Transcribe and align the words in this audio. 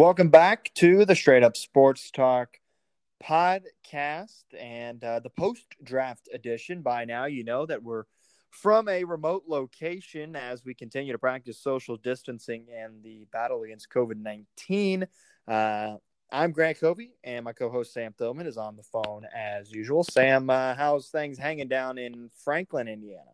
Welcome 0.00 0.30
back 0.30 0.72
to 0.76 1.04
the 1.04 1.14
Straight 1.14 1.42
Up 1.42 1.58
Sports 1.58 2.10
Talk 2.10 2.58
podcast 3.22 4.44
and 4.58 5.04
uh, 5.04 5.20
the 5.20 5.28
post 5.28 5.66
draft 5.84 6.26
edition. 6.32 6.80
By 6.80 7.04
now, 7.04 7.26
you 7.26 7.44
know 7.44 7.66
that 7.66 7.82
we're 7.82 8.04
from 8.48 8.88
a 8.88 9.04
remote 9.04 9.42
location 9.46 10.36
as 10.36 10.64
we 10.64 10.72
continue 10.72 11.12
to 11.12 11.18
practice 11.18 11.58
social 11.58 11.98
distancing 11.98 12.68
and 12.74 13.02
the 13.02 13.26
battle 13.30 13.62
against 13.62 13.90
COVID 13.90 14.16
19. 14.16 15.06
Uh, 15.46 15.96
I'm 16.32 16.52
Grant 16.52 16.80
Covey, 16.80 17.12
and 17.22 17.44
my 17.44 17.52
co 17.52 17.68
host 17.68 17.92
Sam 17.92 18.14
Thillman 18.18 18.46
is 18.46 18.56
on 18.56 18.76
the 18.76 18.82
phone 18.82 19.26
as 19.36 19.70
usual. 19.70 20.02
Sam, 20.02 20.48
uh, 20.48 20.76
how's 20.76 21.08
things 21.08 21.36
hanging 21.36 21.68
down 21.68 21.98
in 21.98 22.30
Franklin, 22.42 22.88
Indiana? 22.88 23.32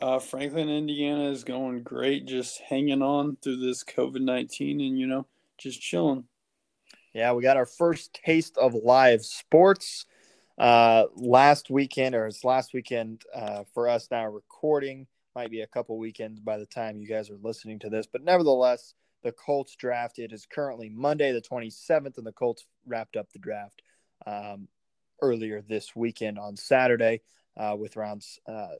Uh, 0.00 0.18
Franklin, 0.18 0.68
Indiana 0.68 1.30
is 1.30 1.44
going 1.44 1.82
great, 1.82 2.26
just 2.26 2.60
hanging 2.60 3.02
on 3.02 3.36
through 3.36 3.58
this 3.58 3.84
COVID 3.84 4.20
19 4.20 4.80
and, 4.80 4.98
you 4.98 5.06
know, 5.06 5.26
just 5.56 5.80
chilling. 5.80 6.24
Yeah, 7.12 7.32
we 7.32 7.44
got 7.44 7.56
our 7.56 7.66
first 7.66 8.12
taste 8.12 8.58
of 8.58 8.74
live 8.74 9.24
sports 9.24 10.06
uh, 10.58 11.04
last 11.14 11.70
weekend, 11.70 12.16
or 12.16 12.26
it's 12.26 12.42
last 12.42 12.74
weekend 12.74 13.22
uh, 13.32 13.62
for 13.72 13.88
us 13.88 14.08
now 14.10 14.26
recording. 14.26 15.06
Might 15.36 15.50
be 15.50 15.60
a 15.60 15.66
couple 15.66 15.96
weekends 15.96 16.40
by 16.40 16.58
the 16.58 16.66
time 16.66 16.98
you 16.98 17.06
guys 17.06 17.30
are 17.30 17.38
listening 17.40 17.78
to 17.80 17.88
this, 17.88 18.06
but 18.06 18.24
nevertheless, 18.24 18.94
the 19.22 19.32
Colts 19.32 19.76
draft. 19.76 20.18
It 20.18 20.32
is 20.32 20.44
currently 20.44 20.88
Monday, 20.88 21.32
the 21.32 21.40
27th, 21.40 22.18
and 22.18 22.26
the 22.26 22.32
Colts 22.32 22.66
wrapped 22.86 23.16
up 23.16 23.32
the 23.32 23.38
draft 23.38 23.80
um, 24.26 24.68
earlier 25.22 25.62
this 25.62 25.94
weekend 25.94 26.38
on 26.38 26.56
Saturday 26.56 27.20
uh, 27.56 27.76
with 27.78 27.96
rounds 27.96 28.38
uh, 28.48 28.74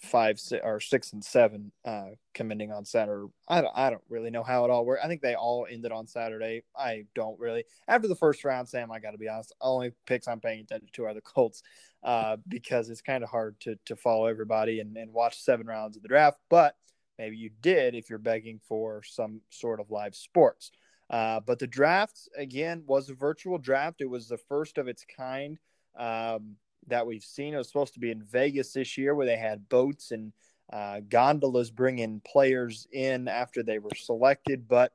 five 0.00 0.38
six, 0.38 0.62
or 0.64 0.80
six 0.80 1.12
and 1.12 1.24
seven 1.24 1.72
uh, 1.84 2.10
commending 2.34 2.72
on 2.72 2.84
Saturday. 2.84 3.26
I 3.48 3.60
don't, 3.60 3.72
I 3.74 3.90
don't 3.90 4.02
really 4.08 4.30
know 4.30 4.42
how 4.42 4.64
it 4.64 4.70
all 4.70 4.84
worked. 4.84 5.04
I 5.04 5.08
think 5.08 5.22
they 5.22 5.34
all 5.34 5.66
ended 5.70 5.92
on 5.92 6.06
Saturday. 6.06 6.62
I 6.76 7.04
don't 7.14 7.38
really. 7.38 7.64
After 7.88 8.08
the 8.08 8.16
first 8.16 8.44
round, 8.44 8.68
Sam, 8.68 8.90
I 8.90 8.98
got 8.98 9.12
to 9.12 9.18
be 9.18 9.28
honest. 9.28 9.54
Only 9.60 9.92
picks 10.06 10.28
I'm 10.28 10.40
paying 10.40 10.60
attention 10.60 10.88
to 10.92 11.04
are 11.04 11.14
the 11.14 11.20
Colts 11.20 11.62
uh, 12.02 12.36
because 12.48 12.90
it's 12.90 13.02
kind 13.02 13.24
of 13.24 13.30
hard 13.30 13.58
to 13.60 13.76
to 13.86 13.96
follow 13.96 14.26
everybody 14.26 14.80
and, 14.80 14.96
and 14.96 15.12
watch 15.12 15.40
seven 15.40 15.66
rounds 15.66 15.96
of 15.96 16.02
the 16.02 16.08
draft. 16.08 16.38
But 16.48 16.76
maybe 17.18 17.36
you 17.36 17.50
did 17.60 17.94
if 17.94 18.10
you're 18.10 18.18
begging 18.18 18.60
for 18.68 19.02
some 19.02 19.40
sort 19.50 19.80
of 19.80 19.90
live 19.90 20.14
sports. 20.14 20.70
Uh, 21.10 21.40
but 21.40 21.58
the 21.58 21.66
draft 21.66 22.28
again 22.36 22.82
was 22.86 23.10
a 23.10 23.14
virtual 23.14 23.58
draft. 23.58 24.00
It 24.00 24.08
was 24.08 24.28
the 24.28 24.38
first 24.38 24.78
of 24.78 24.88
its 24.88 25.04
kind. 25.16 25.58
Um, 25.96 26.56
that 26.88 27.06
we've 27.06 27.24
seen. 27.24 27.54
It 27.54 27.58
was 27.58 27.68
supposed 27.68 27.94
to 27.94 28.00
be 28.00 28.10
in 28.10 28.22
Vegas 28.22 28.72
this 28.72 28.96
year, 28.98 29.14
where 29.14 29.26
they 29.26 29.36
had 29.36 29.68
boats 29.68 30.10
and 30.10 30.32
uh, 30.72 31.00
gondolas 31.08 31.70
bringing 31.70 32.20
players 32.20 32.86
in 32.92 33.28
after 33.28 33.62
they 33.62 33.78
were 33.78 33.90
selected, 33.96 34.66
but 34.68 34.92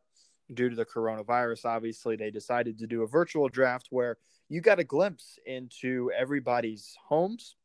due 0.53 0.69
to 0.69 0.75
the 0.75 0.85
coronavirus, 0.85 1.65
obviously 1.65 2.15
they 2.15 2.31
decided 2.31 2.79
to 2.79 2.87
do 2.87 3.03
a 3.03 3.07
virtual 3.07 3.47
draft 3.49 3.87
where 3.91 4.17
you 4.47 4.61
got 4.61 4.79
a 4.79 4.83
glimpse 4.83 5.37
into 5.45 6.11
everybody's 6.17 6.97
homes 7.07 7.55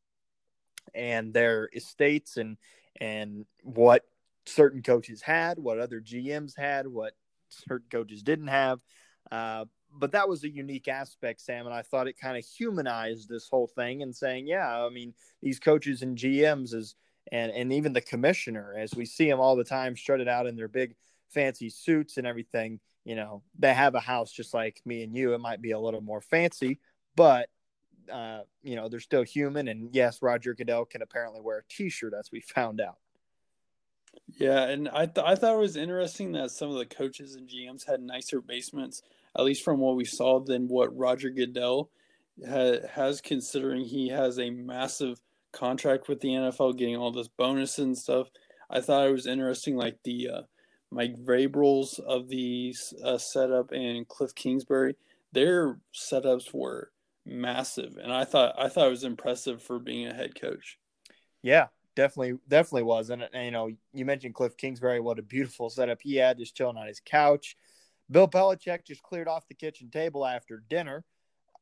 and 0.95 1.33
their 1.33 1.70
estates 1.75 2.36
and 2.36 2.58
and 3.00 3.47
what 3.62 4.02
certain 4.47 4.83
coaches 4.83 5.22
had, 5.22 5.58
what 5.58 5.80
other 5.80 6.00
GMs 6.00 6.52
had, 6.56 6.86
what 6.86 7.14
certain 7.48 7.89
coaches 7.91 8.22
didn't 8.22 8.48
have. 8.48 8.78
Uh, 9.33 9.64
but 9.98 10.12
that 10.12 10.28
was 10.28 10.45
a 10.45 10.48
unique 10.48 10.89
aspect, 10.89 11.41
Sam, 11.41 11.67
and 11.67 11.75
I 11.75 11.83
thought 11.83 12.09
it 12.09 12.19
kind 12.19 12.37
of 12.37 12.45
humanized 12.45 13.28
this 13.28 13.48
whole 13.48 13.67
thing 13.67 14.03
and 14.03 14.14
saying, 14.14 14.47
yeah, 14.47 14.84
I 14.84 14.89
mean, 14.91 15.14
these 15.42 15.59
coaches 15.59 16.03
and 16.03 16.17
GMs 16.17 16.75
is 16.75 16.95
and 17.33 17.53
and 17.53 17.73
even 17.73 17.92
the 17.92 18.01
commissioner, 18.01 18.75
as 18.78 18.95
we 18.95 19.06
see 19.06 19.28
them 19.28 19.41
all 19.41 19.56
the 19.56 19.64
time, 19.64 19.97
strutted 19.97 20.28
out 20.28 20.47
in 20.47 20.56
their 20.56 20.69
big 20.69 20.95
fancy 21.30 21.70
suits 21.70 22.17
and 22.17 22.27
everything. 22.27 22.80
You 23.05 23.17
know, 23.17 23.42
they 23.58 23.74
have 23.74 23.95
a 23.95 24.01
house 24.01 24.33
just 24.33 24.55
like 24.55 24.80
me 24.85 25.02
and 25.02 25.14
you. 25.14 25.35
It 25.35 25.41
might 25.41 25.63
be 25.63 25.73
a 25.73 25.79
little 25.79 26.01
more 26.01 26.20
fancy, 26.20 26.80
but 27.17 27.48
uh, 28.13 28.41
you 28.63 28.77
know, 28.77 28.89
they're 28.89 29.01
still 29.01 29.23
human. 29.23 29.68
And 29.68 29.91
yes, 29.92 30.23
Roger 30.23 30.55
Goodell 30.55 30.85
can 30.85 31.02
apparently 31.02 31.41
wear 31.41 31.58
a 31.58 31.73
T-shirt, 31.73 32.14
as 32.18 32.30
we 32.30 32.41
found 32.41 32.80
out. 32.80 32.97
Yeah, 34.39 34.64
and 34.64 34.89
I 34.89 35.07
th- 35.07 35.27
I 35.27 35.35
thought 35.35 35.55
it 35.55 35.58
was 35.58 35.77
interesting 35.77 36.33
that 36.33 36.51
some 36.51 36.70
of 36.70 36.77
the 36.77 36.86
coaches 36.86 37.35
and 37.35 37.48
GMs 37.48 37.86
had 37.86 38.01
nicer 38.01 38.41
basements 38.41 39.02
at 39.36 39.45
least 39.45 39.64
from 39.64 39.80
what 39.80 39.96
we 39.96 40.05
saw, 40.05 40.40
than 40.40 40.68
what 40.68 40.96
Roger 40.96 41.30
Goodell 41.30 41.90
ha- 42.48 42.86
has, 42.90 43.20
considering 43.20 43.84
he 43.84 44.08
has 44.08 44.39
a 44.39 44.50
massive 44.50 45.20
contract 45.52 46.08
with 46.08 46.20
the 46.20 46.28
NFL, 46.28 46.77
getting 46.77 46.96
all 46.96 47.12
this 47.12 47.28
bonus 47.28 47.78
and 47.78 47.96
stuff. 47.96 48.28
I 48.70 48.80
thought 48.80 49.06
it 49.06 49.12
was 49.12 49.27
interesting, 49.27 49.77
like 49.77 49.98
the 50.05 50.30
uh, 50.30 50.42
Mike 50.90 51.17
Vrabels 51.17 51.98
of 52.00 52.28
the 52.28 52.74
uh, 53.05 53.18
setup 53.18 53.73
and 53.73 54.06
Cliff 54.06 54.34
Kingsbury, 54.34 54.96
their 55.33 55.78
setups 55.92 56.55
were 56.55 56.92
massive, 57.27 57.96
and 58.00 58.12
I 58.12 58.24
thought 58.24 58.55
I 58.58 58.68
thought 58.68 58.86
it 58.86 58.90
was 58.90 59.05
impressive 59.05 59.62
for 59.62 59.78
being 59.78 60.06
a 60.06 60.14
head 60.14 60.40
coach. 60.40 60.78
Yeah, 61.42 61.67
definitely, 61.96 62.39
definitely 62.48 62.84
was, 62.84 63.11
and, 63.11 63.28
and 63.33 63.44
you 63.44 63.50
know, 63.50 63.70
you 63.92 64.05
mentioned 64.05 64.34
Cliff 64.34 64.56
Kingsbury, 64.56 65.00
what 65.00 65.18
a 65.18 65.23
beautiful 65.23 65.68
setup 65.68 66.00
he 66.00 66.17
had, 66.17 66.39
just 66.39 66.56
chilling 66.56 66.77
on 66.77 66.86
his 66.86 67.02
couch. 67.05 67.56
Bill 68.11 68.29
Belichick 68.29 68.85
just 68.85 69.03
cleared 69.03 69.29
off 69.29 69.48
the 69.48 69.55
kitchen 69.55 69.91
table 69.91 70.27
after 70.27 70.63
dinner 70.69 71.05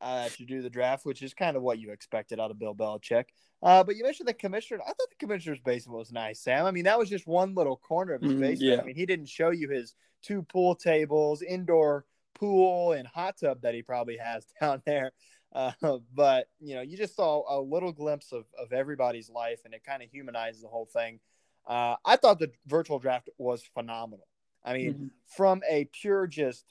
uh, 0.00 0.28
to 0.30 0.44
do 0.44 0.60
the 0.62 0.70
draft, 0.70 1.06
which 1.06 1.22
is 1.22 1.32
kind 1.32 1.56
of 1.56 1.62
what 1.62 1.78
you 1.78 1.92
expected 1.92 2.40
out 2.40 2.50
of 2.50 2.58
Bill 2.58 2.74
Belichick. 2.74 3.26
Uh, 3.62 3.84
but 3.84 3.94
you 3.94 4.02
mentioned 4.02 4.28
the 4.28 4.34
commissioner. 4.34 4.80
I 4.82 4.88
thought 4.88 5.10
the 5.10 5.24
commissioner's 5.26 5.60
basement 5.60 5.98
was 5.98 6.12
nice, 6.12 6.40
Sam. 6.40 6.66
I 6.66 6.72
mean, 6.72 6.84
that 6.84 6.98
was 6.98 7.08
just 7.08 7.26
one 7.26 7.54
little 7.54 7.76
corner 7.76 8.14
of 8.14 8.22
his 8.22 8.32
mm, 8.32 8.40
basement. 8.40 8.60
Yeah. 8.60 8.80
I 8.80 8.84
mean, 8.84 8.96
he 8.96 9.06
didn't 9.06 9.28
show 9.28 9.50
you 9.50 9.68
his 9.68 9.94
two 10.22 10.42
pool 10.42 10.74
tables, 10.74 11.42
indoor 11.42 12.04
pool, 12.34 12.92
and 12.92 13.06
hot 13.06 13.36
tub 13.40 13.62
that 13.62 13.74
he 13.74 13.82
probably 13.82 14.16
has 14.16 14.44
down 14.60 14.82
there. 14.84 15.12
Uh, 15.54 15.72
but 16.12 16.48
you 16.58 16.74
know, 16.74 16.80
you 16.80 16.96
just 16.96 17.14
saw 17.14 17.44
a 17.48 17.60
little 17.60 17.92
glimpse 17.92 18.32
of, 18.32 18.44
of 18.58 18.72
everybody's 18.72 19.30
life, 19.30 19.60
and 19.64 19.74
it 19.74 19.84
kind 19.84 20.02
of 20.02 20.10
humanized 20.10 20.64
the 20.64 20.68
whole 20.68 20.88
thing. 20.92 21.20
Uh, 21.64 21.94
I 22.04 22.16
thought 22.16 22.40
the 22.40 22.50
virtual 22.66 22.98
draft 22.98 23.28
was 23.38 23.62
phenomenal. 23.74 24.26
I 24.64 24.74
mean, 24.74 24.94
mm-hmm. 24.94 25.06
from 25.26 25.62
a 25.68 25.88
pure 25.92 26.26
just 26.26 26.64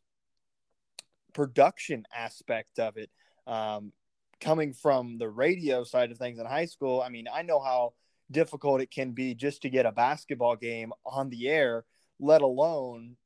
production 1.34 2.06
aspect 2.14 2.80
of 2.80 2.98
it, 2.98 3.10
um, 3.48 3.92
coming 4.40 4.74
from 4.74 5.18
the 5.18 5.30
radio 5.30 5.84
side 5.84 6.12
of 6.12 6.18
things 6.18 6.40
in 6.40 6.46
high 6.46 6.66
school, 6.66 7.02
I 7.02 7.10
mean, 7.10 7.28
I 7.32 7.42
know 7.42 7.60
how 7.60 7.94
difficult 8.30 8.82
it 8.82 8.92
can 8.92 9.12
be 9.12 9.36
just 9.36 9.62
to 9.62 9.70
get 9.70 9.86
a 9.86 9.92
basketball 9.92 10.56
game 10.56 10.94
on 11.06 11.30
the 11.30 11.50
air, 11.50 11.86
let 12.20 12.42
alone, 12.42 13.18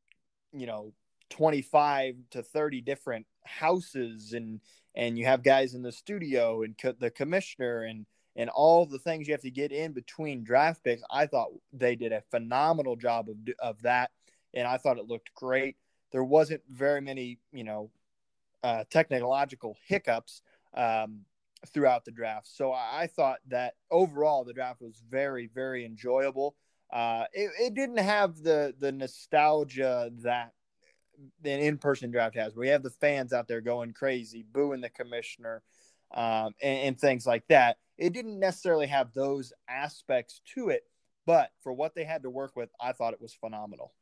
you 0.52 0.66
know, 0.66 0.94
25 1.30 2.16
to 2.32 2.44
30 2.44 2.82
different 2.82 3.26
houses 3.44 4.34
and 4.34 4.62
and 4.96 5.18
you 5.18 5.26
have 5.26 5.44
guys 5.44 5.74
in 5.74 5.82
the 5.82 5.92
studio 5.92 6.64
and 6.64 6.78
co- 6.78 6.96
the 7.00 7.10
commissioner 7.10 7.84
and 7.84 8.06
and 8.36 8.50
all 8.50 8.86
the 8.86 9.00
things 9.00 9.28
you 9.28 9.34
have 9.34 9.42
to 9.42 9.52
get 9.52 9.72
in 9.72 9.94
between 9.94 10.44
draft 10.44 10.84
picks. 10.84 11.02
I 11.10 11.26
thought 11.26 11.50
they 11.72 11.96
did 11.96 12.12
a 12.12 12.24
phenomenal 12.32 12.96
job 12.96 13.30
of 13.30 13.38
of 13.60 13.82
that 13.84 14.12
and 14.56 14.68
I 14.68 14.78
thought 14.78 14.98
it 14.98 15.08
looked 15.08 15.34
great. 15.36 15.76
There 16.12 16.24
wasn't 16.24 16.62
very 16.70 17.02
many, 17.02 17.40
you 17.52 17.64
know, 17.64 17.92
uh, 18.64 18.86
technological 18.90 19.78
hiccups 19.86 20.42
um, 20.74 21.22
throughout 21.74 22.06
the 22.06 22.12
draft. 22.12 22.48
So 22.48 22.72
I 22.72 23.08
thought 23.08 23.40
that 23.50 23.76
overall 23.92 24.44
the 24.44 24.54
draft 24.54 24.82
was 24.82 25.02
very, 25.10 25.48
very 25.54 25.86
enjoyable. 25.86 26.56
Uh, 26.92 27.26
it, 27.34 27.52
it 27.60 27.74
didn't 27.74 27.98
have 27.98 28.42
the 28.42 28.74
the 28.80 28.92
nostalgia 28.92 30.12
that 30.24 30.54
an 31.44 31.60
in-person 31.60 32.12
draft 32.12 32.36
has. 32.36 32.56
We 32.56 32.68
have 32.70 32.84
the 32.84 32.90
fans 32.90 33.34
out 33.34 33.48
there 33.48 33.62
going 33.62 33.94
crazy, 33.94 34.46
booing 34.52 34.82
the 34.82 34.90
commissioner, 34.90 35.64
um, 36.14 36.54
and, 36.62 36.80
and 36.80 37.00
things 37.00 37.26
like 37.26 37.48
that. 37.48 37.78
It 37.98 38.14
didn't 38.14 38.40
necessarily 38.40 38.88
have 38.88 39.14
those 39.14 39.54
aspects 39.70 40.42
to 40.54 40.70
it, 40.70 40.84
but 41.26 41.52
for 41.62 41.74
what 41.74 41.96
they 41.96 42.04
had 42.04 42.24
to 42.24 42.30
work 42.30 42.56
with, 42.56 42.70
I 42.80 42.92
thought 42.92 43.14
it 43.14 43.22
was 43.22 43.34
phenomenal. 43.34 43.94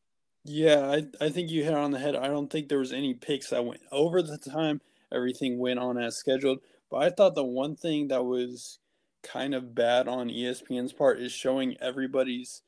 Yeah, 0.45 0.89
I, 0.89 1.25
I 1.25 1.29
think 1.29 1.49
you 1.49 1.63
hit 1.63 1.73
on 1.73 1.91
the 1.91 1.99
head. 1.99 2.15
I 2.15 2.27
don't 2.27 2.51
think 2.51 2.67
there 2.67 2.79
was 2.79 2.91
any 2.91 3.13
picks 3.13 3.49
that 3.49 3.65
went 3.65 3.81
over 3.91 4.21
the 4.21 4.37
time. 4.37 4.81
Everything 5.11 5.57
went 5.57 5.79
on 5.79 5.97
as 5.97 6.17
scheduled. 6.17 6.59
But 6.89 6.97
I 6.97 7.09
thought 7.09 7.35
the 7.35 7.45
one 7.45 7.75
thing 7.75 8.09
that 8.09 8.25
was 8.25 8.79
kind 9.21 9.55
of 9.55 9.73
bad 9.73 10.07
on 10.07 10.29
ESPN's 10.29 10.91
part 10.93 11.21
is 11.21 11.31
showing 11.31 11.77
everybody's. 11.79 12.61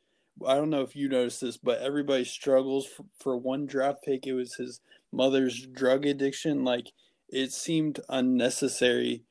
I 0.46 0.56
don't 0.56 0.70
know 0.70 0.82
if 0.82 0.96
you 0.96 1.10
noticed 1.10 1.42
this, 1.42 1.58
but 1.58 1.82
everybody 1.82 2.24
struggles 2.26 2.86
for, 2.86 3.06
for 3.20 3.38
one 3.38 3.66
draft 3.66 4.04
pick. 4.04 4.26
It 4.28 4.34
was 4.34 4.56
his 4.56 4.80
mother's 5.12 5.66
drug 5.68 6.06
addiction. 6.06 6.64
Like 6.64 6.92
it 7.30 7.52
seemed 7.52 8.00
unnecessary. 8.10 9.24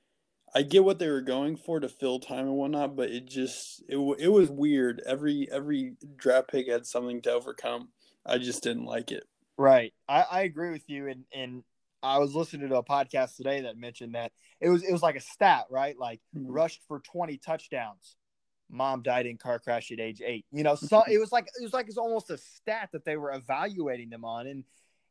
I 0.55 0.63
get 0.63 0.85
what 0.85 0.99
they 0.99 1.09
were 1.11 1.23
going 1.23 1.57
for 1.57 1.81
to 1.81 1.89
fill 1.89 2.21
time 2.21 2.47
and 2.47 2.57
whatnot, 2.57 2.97
but 2.97 3.11
it 3.11 3.27
just 3.27 3.83
it 3.89 3.99
it 4.19 4.29
was 4.29 4.51
weird. 4.51 5.03
Every 5.07 5.49
every 5.53 5.97
draft 6.17 6.49
pick 6.51 6.69
had 6.69 6.87
something 6.87 7.23
to 7.23 7.33
overcome. 7.33 7.91
I 8.27 8.39
just 8.39 8.63
didn't 8.63 8.85
like 8.85 9.11
it. 9.11 9.25
Right. 9.57 9.93
I, 10.09 10.25
I 10.31 10.41
agree 10.43 10.71
with 10.71 10.89
you. 10.89 11.09
And 11.09 11.25
and 11.33 11.63
I 12.03 12.19
was 12.19 12.35
listening 12.35 12.69
to 12.69 12.77
a 12.77 12.85
podcast 12.85 13.37
today 13.37 13.63
that 13.63 13.79
mentioned 13.79 14.15
that 14.15 14.33
it 14.61 14.69
was 14.69 14.83
it 14.83 14.93
was 14.93 15.03
like 15.03 15.17
a 15.17 15.21
stat, 15.21 15.67
right? 15.71 15.99
Like 15.99 16.21
mm-hmm. 16.37 16.51
rushed 16.51 16.83
for 16.89 17.01
20 17.01 17.39
touchdowns. 17.39 18.17
Mom 18.71 19.03
died 19.03 19.27
in 19.27 19.37
car 19.37 19.59
crash 19.59 19.93
at 19.93 20.01
age 20.01 20.21
eight. 20.25 20.47
You 20.51 20.65
know, 20.65 20.75
so 20.75 21.03
it 21.11 21.19
was 21.19 21.33
like 21.33 21.47
it 21.59 21.63
was 21.63 21.73
like 21.73 21.89
it's 21.89 21.99
almost 21.99 22.31
a 22.31 22.39
stat 22.39 22.91
that 22.93 23.05
they 23.05 23.17
were 23.17 23.33
evaluating 23.33 24.11
them 24.11 24.25
on. 24.25 24.47
And 24.47 24.65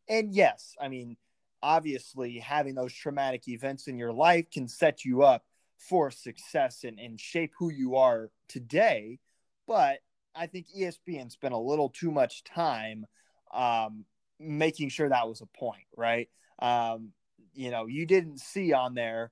and 0.10 0.34
yes, 0.34 0.76
I 0.82 0.90
mean, 0.90 1.18
obviously 1.62 2.40
having 2.40 2.76
those 2.76 2.94
traumatic 2.94 3.48
events 3.48 3.88
in 3.88 3.98
your 3.98 4.12
life 4.12 4.52
can 4.52 4.68
set 4.68 5.06
you 5.06 5.24
up 5.24 5.44
for 5.78 6.12
success 6.12 6.84
and, 6.84 7.00
and 7.00 7.20
shape 7.20 7.54
who 7.58 7.72
you 7.72 7.96
are 7.96 8.30
today. 8.48 9.20
But 9.68 10.00
I 10.36 10.48
think 10.48 10.68
ESPN 10.78 11.32
spent 11.32 11.54
a 11.54 11.58
little 11.58 11.90
too 11.90 12.12
much 12.12 12.44
time 12.44 13.06
um, 13.54 14.06
making 14.40 14.90
sure 14.90 15.10
that 15.10 15.28
was 15.28 15.42
a 15.42 15.58
point, 15.58 15.86
right? 15.96 16.30
Um, 16.60 17.12
you 17.54 17.72
know, 17.72 17.86
you 17.86 18.06
didn't 18.06 18.40
see 18.40 18.74
on 18.74 18.96
there, 18.96 19.32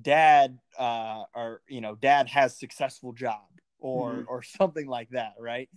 dad, 0.00 0.58
uh, 0.78 1.24
or 1.34 1.62
you 1.68 1.80
know, 1.80 1.94
dad 1.94 2.28
has 2.28 2.58
successful 2.58 3.12
job 3.12 3.40
or 3.78 4.12
mm-hmm. 4.12 4.28
or 4.28 4.42
something 4.42 4.86
like 4.86 5.10
that, 5.10 5.34
right? 5.38 5.68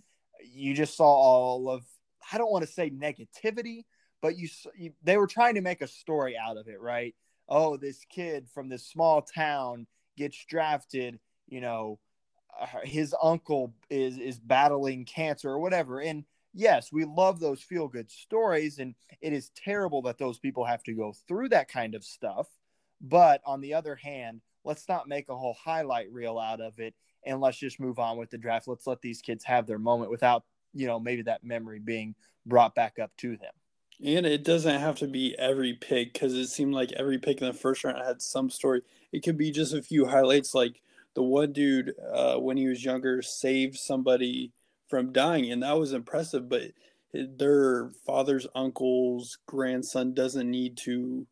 You 0.42 0.74
just 0.74 0.96
saw 0.96 1.06
all 1.06 1.68
of 1.70 1.84
I 2.32 2.38
don't 2.38 2.50
want 2.50 2.64
to 2.64 2.72
say 2.72 2.90
negativity, 2.90 3.84
but 4.22 4.38
you, 4.38 4.48
you 4.76 4.92
they 5.02 5.16
were 5.16 5.26
trying 5.26 5.54
to 5.54 5.60
make 5.60 5.80
a 5.80 5.88
story 5.88 6.36
out 6.36 6.56
of 6.56 6.68
it, 6.68 6.80
right? 6.80 7.14
Oh, 7.48 7.76
this 7.76 8.04
kid 8.08 8.48
from 8.54 8.68
this 8.68 8.86
small 8.86 9.22
town 9.22 9.86
gets 10.16 10.44
drafted, 10.44 11.18
you 11.48 11.60
know, 11.60 11.98
Uh, 12.58 12.66
his 12.84 13.14
uncle 13.22 13.74
is 13.88 14.18
is 14.18 14.38
battling 14.38 15.04
cancer 15.04 15.50
or 15.50 15.58
whatever. 15.58 16.00
And 16.00 16.24
yes, 16.54 16.92
we 16.92 17.04
love 17.04 17.40
those 17.40 17.62
feel 17.62 17.88
good 17.88 18.10
stories, 18.10 18.78
and 18.78 18.94
it 19.20 19.32
is 19.32 19.50
terrible 19.50 20.02
that 20.02 20.18
those 20.18 20.38
people 20.38 20.64
have 20.64 20.82
to 20.84 20.94
go 20.94 21.12
through 21.28 21.50
that 21.50 21.68
kind 21.68 21.94
of 21.94 22.04
stuff. 22.04 22.48
But 23.00 23.40
on 23.46 23.60
the 23.60 23.74
other 23.74 23.96
hand, 23.96 24.42
let's 24.64 24.88
not 24.88 25.08
make 25.08 25.28
a 25.28 25.36
whole 25.36 25.56
highlight 25.62 26.12
reel 26.12 26.38
out 26.38 26.60
of 26.60 26.78
it, 26.78 26.94
and 27.24 27.40
let's 27.40 27.58
just 27.58 27.80
move 27.80 27.98
on 27.98 28.18
with 28.18 28.30
the 28.30 28.38
draft. 28.38 28.68
Let's 28.68 28.86
let 28.86 29.00
these 29.00 29.22
kids 29.22 29.44
have 29.44 29.66
their 29.66 29.78
moment 29.78 30.10
without 30.10 30.44
you 30.72 30.86
know 30.86 31.00
maybe 31.00 31.22
that 31.22 31.44
memory 31.44 31.78
being 31.78 32.14
brought 32.46 32.74
back 32.74 32.98
up 32.98 33.10
to 33.18 33.36
them. 33.36 33.52
And 34.02 34.24
it 34.24 34.44
doesn't 34.44 34.80
have 34.80 34.96
to 35.00 35.06
be 35.06 35.36
every 35.38 35.74
pick 35.74 36.14
because 36.14 36.32
it 36.32 36.46
seemed 36.46 36.72
like 36.72 36.90
every 36.92 37.18
pick 37.18 37.42
in 37.42 37.46
the 37.46 37.52
first 37.52 37.84
round 37.84 37.98
had 37.98 38.22
some 38.22 38.48
story. 38.48 38.80
It 39.12 39.22
could 39.22 39.36
be 39.36 39.50
just 39.50 39.74
a 39.74 39.82
few 39.82 40.06
highlights, 40.06 40.54
like 40.54 40.80
the 41.14 41.22
one 41.22 41.52
dude 41.52 41.92
uh, 42.12 42.36
when 42.36 42.56
he 42.56 42.68
was 42.68 42.84
younger 42.84 43.22
saved 43.22 43.76
somebody 43.76 44.52
from 44.88 45.12
dying, 45.12 45.50
and 45.50 45.62
that 45.62 45.78
was 45.78 45.92
impressive. 45.92 46.48
But 46.48 46.72
their 47.12 47.90
father's 48.06 48.46
uncle's 48.54 49.38
grandson 49.46 50.14
doesn't 50.14 50.50
need 50.50 50.76
to 50.78 51.26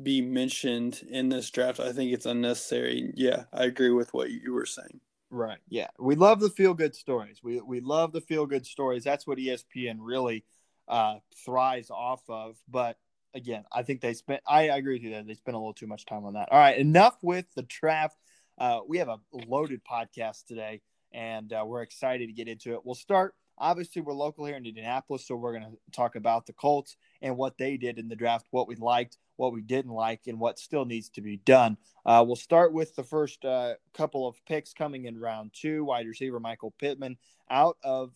be 0.00 0.22
mentioned 0.22 1.02
in 1.08 1.28
this 1.28 1.50
draft. 1.50 1.80
I 1.80 1.92
think 1.92 2.12
it's 2.12 2.26
unnecessary. 2.26 3.12
Yeah, 3.14 3.44
I 3.52 3.64
agree 3.64 3.90
with 3.90 4.14
what 4.14 4.30
you 4.30 4.52
were 4.52 4.66
saying. 4.66 5.00
Right. 5.30 5.58
Yeah. 5.68 5.88
We 5.98 6.14
love 6.14 6.40
the 6.40 6.50
feel 6.50 6.74
good 6.74 6.94
stories. 6.94 7.40
We 7.42 7.60
we 7.60 7.80
love 7.80 8.12
the 8.12 8.20
feel 8.20 8.46
good 8.46 8.66
stories. 8.66 9.02
That's 9.02 9.26
what 9.26 9.38
ESPN 9.38 9.96
really 9.98 10.44
uh, 10.88 11.16
thrives 11.44 11.90
off 11.90 12.20
of. 12.28 12.56
But 12.68 12.98
again, 13.34 13.64
I 13.72 13.82
think 13.82 14.00
they 14.00 14.12
spent. 14.12 14.42
I, 14.46 14.64
agree 14.64 14.96
with 14.96 15.02
you 15.02 15.10
that 15.12 15.26
they 15.26 15.34
spent 15.34 15.54
a 15.54 15.58
little 15.58 15.72
too 15.72 15.86
much 15.86 16.04
time 16.04 16.24
on 16.24 16.34
that. 16.34 16.50
All 16.52 16.58
right, 16.58 16.76
enough 16.76 17.16
with 17.22 17.46
the 17.54 17.62
draft. 17.62 18.16
Uh, 18.62 18.78
we 18.86 18.98
have 18.98 19.08
a 19.08 19.18
loaded 19.48 19.80
podcast 19.84 20.46
today, 20.46 20.80
and 21.12 21.52
uh, 21.52 21.64
we're 21.66 21.82
excited 21.82 22.28
to 22.28 22.32
get 22.32 22.46
into 22.46 22.74
it. 22.74 22.80
We'll 22.84 22.94
start. 22.94 23.34
Obviously, 23.58 24.02
we're 24.02 24.12
local 24.12 24.46
here 24.46 24.54
in 24.54 24.64
Indianapolis, 24.64 25.26
so 25.26 25.34
we're 25.34 25.58
going 25.58 25.64
to 25.64 25.76
talk 25.90 26.14
about 26.14 26.46
the 26.46 26.52
Colts 26.52 26.96
and 27.20 27.36
what 27.36 27.58
they 27.58 27.76
did 27.76 27.98
in 27.98 28.08
the 28.08 28.14
draft, 28.14 28.46
what 28.52 28.68
we 28.68 28.76
liked, 28.76 29.18
what 29.34 29.52
we 29.52 29.62
didn't 29.62 29.90
like, 29.90 30.20
and 30.28 30.38
what 30.38 30.60
still 30.60 30.84
needs 30.84 31.08
to 31.08 31.20
be 31.20 31.38
done. 31.38 31.76
Uh, 32.06 32.22
we'll 32.24 32.36
start 32.36 32.72
with 32.72 32.94
the 32.94 33.02
first 33.02 33.44
uh, 33.44 33.74
couple 33.94 34.28
of 34.28 34.36
picks 34.46 34.72
coming 34.72 35.06
in 35.06 35.18
round 35.18 35.50
two. 35.52 35.84
Wide 35.84 36.06
receiver 36.06 36.38
Michael 36.38 36.72
Pittman 36.78 37.16
out 37.50 37.78
of 37.82 38.12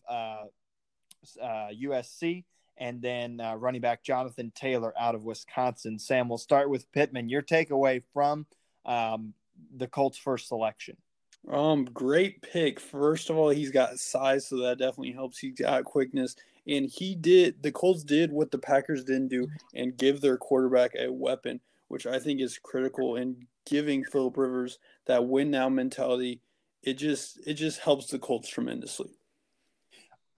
USC 1.42 1.42
uh, 1.42 2.38
uh, 2.38 2.42
and 2.78 3.02
then 3.02 3.40
uh, 3.40 3.56
running 3.56 3.80
back 3.80 4.04
Jonathan 4.04 4.52
Taylor 4.54 4.94
out 4.96 5.16
of 5.16 5.24
Wisconsin. 5.24 5.98
Sam, 5.98 6.28
we'll 6.28 6.38
start 6.38 6.70
with 6.70 6.92
Pittman. 6.92 7.28
Your 7.28 7.42
takeaway 7.42 8.00
from 8.14 8.46
um, 8.84 9.34
the 9.76 9.86
Colts' 9.86 10.18
first 10.18 10.48
selection? 10.48 10.96
Um, 11.50 11.84
great 11.84 12.42
pick. 12.42 12.80
First 12.80 13.30
of 13.30 13.36
all, 13.36 13.50
he's 13.50 13.70
got 13.70 13.98
size, 13.98 14.48
so 14.48 14.56
that 14.58 14.78
definitely 14.78 15.12
helps. 15.12 15.38
He's 15.38 15.54
got 15.54 15.84
quickness, 15.84 16.34
and 16.66 16.86
he 16.86 17.14
did. 17.14 17.62
The 17.62 17.72
Colts 17.72 18.02
did 18.02 18.32
what 18.32 18.50
the 18.50 18.58
Packers 18.58 19.04
didn't 19.04 19.28
do, 19.28 19.46
and 19.74 19.96
give 19.96 20.20
their 20.20 20.36
quarterback 20.36 20.92
a 20.98 21.12
weapon, 21.12 21.60
which 21.88 22.06
I 22.06 22.18
think 22.18 22.40
is 22.40 22.58
critical 22.58 23.16
in 23.16 23.46
giving 23.64 24.04
Philip 24.04 24.36
Rivers 24.36 24.78
that 25.06 25.26
win 25.26 25.50
now 25.50 25.68
mentality. 25.68 26.40
It 26.82 26.94
just 26.94 27.40
it 27.46 27.54
just 27.54 27.80
helps 27.80 28.08
the 28.08 28.18
Colts 28.18 28.48
tremendously. 28.48 29.10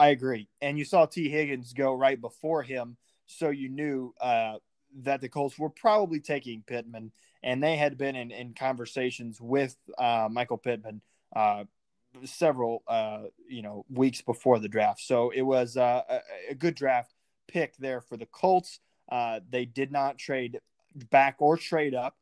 I 0.01 0.09
agree. 0.09 0.49
And 0.61 0.79
you 0.79 0.85
saw 0.85 1.07
Tee 1.07 1.29
Higgins 1.29 1.73
go 1.73 1.93
right 1.93 2.21
before 2.21 2.63
him, 2.63 2.97
so 3.27 3.51
you 3.51 3.69
knew 3.69 4.15
uh, 4.21 4.57
that 5.03 5.21
the 5.21 5.29
Colts 5.29 5.59
were 5.59 5.71
probably 5.71 6.21
taking 6.21 6.63
Pittman, 6.67 7.13
and 7.43 7.63
they 7.63 7.77
had 7.77 7.97
been 7.97 8.17
in, 8.17 8.31
in 8.31 8.55
conversations 8.55 9.41
with 9.41 9.77
uh, 9.99 10.29
Michael 10.31 10.59
Pittman 10.59 11.01
uh, 11.35 11.65
several 12.25 12.83
uh, 12.89 13.25
you 13.49 13.63
know 13.63 13.85
weeks 13.91 14.21
before 14.23 14.59
the 14.59 14.69
draft. 14.69 15.01
So 15.01 15.31
it 15.31 15.43
was 15.43 15.77
uh, 15.77 16.03
a, 16.09 16.21
a, 16.51 16.55
good 16.55 16.75
draft 16.75 17.13
pick 17.47 17.77
there 17.77 18.01
for 18.01 18.17
the 18.17 18.27
Colts. 18.27 18.81
Uh, 19.11 19.41
they 19.49 19.65
did 19.65 19.93
not 19.93 20.19
trade 20.19 20.61
back 21.11 21.37
or 21.39 21.57
trade 21.57 21.95
up 21.95 22.17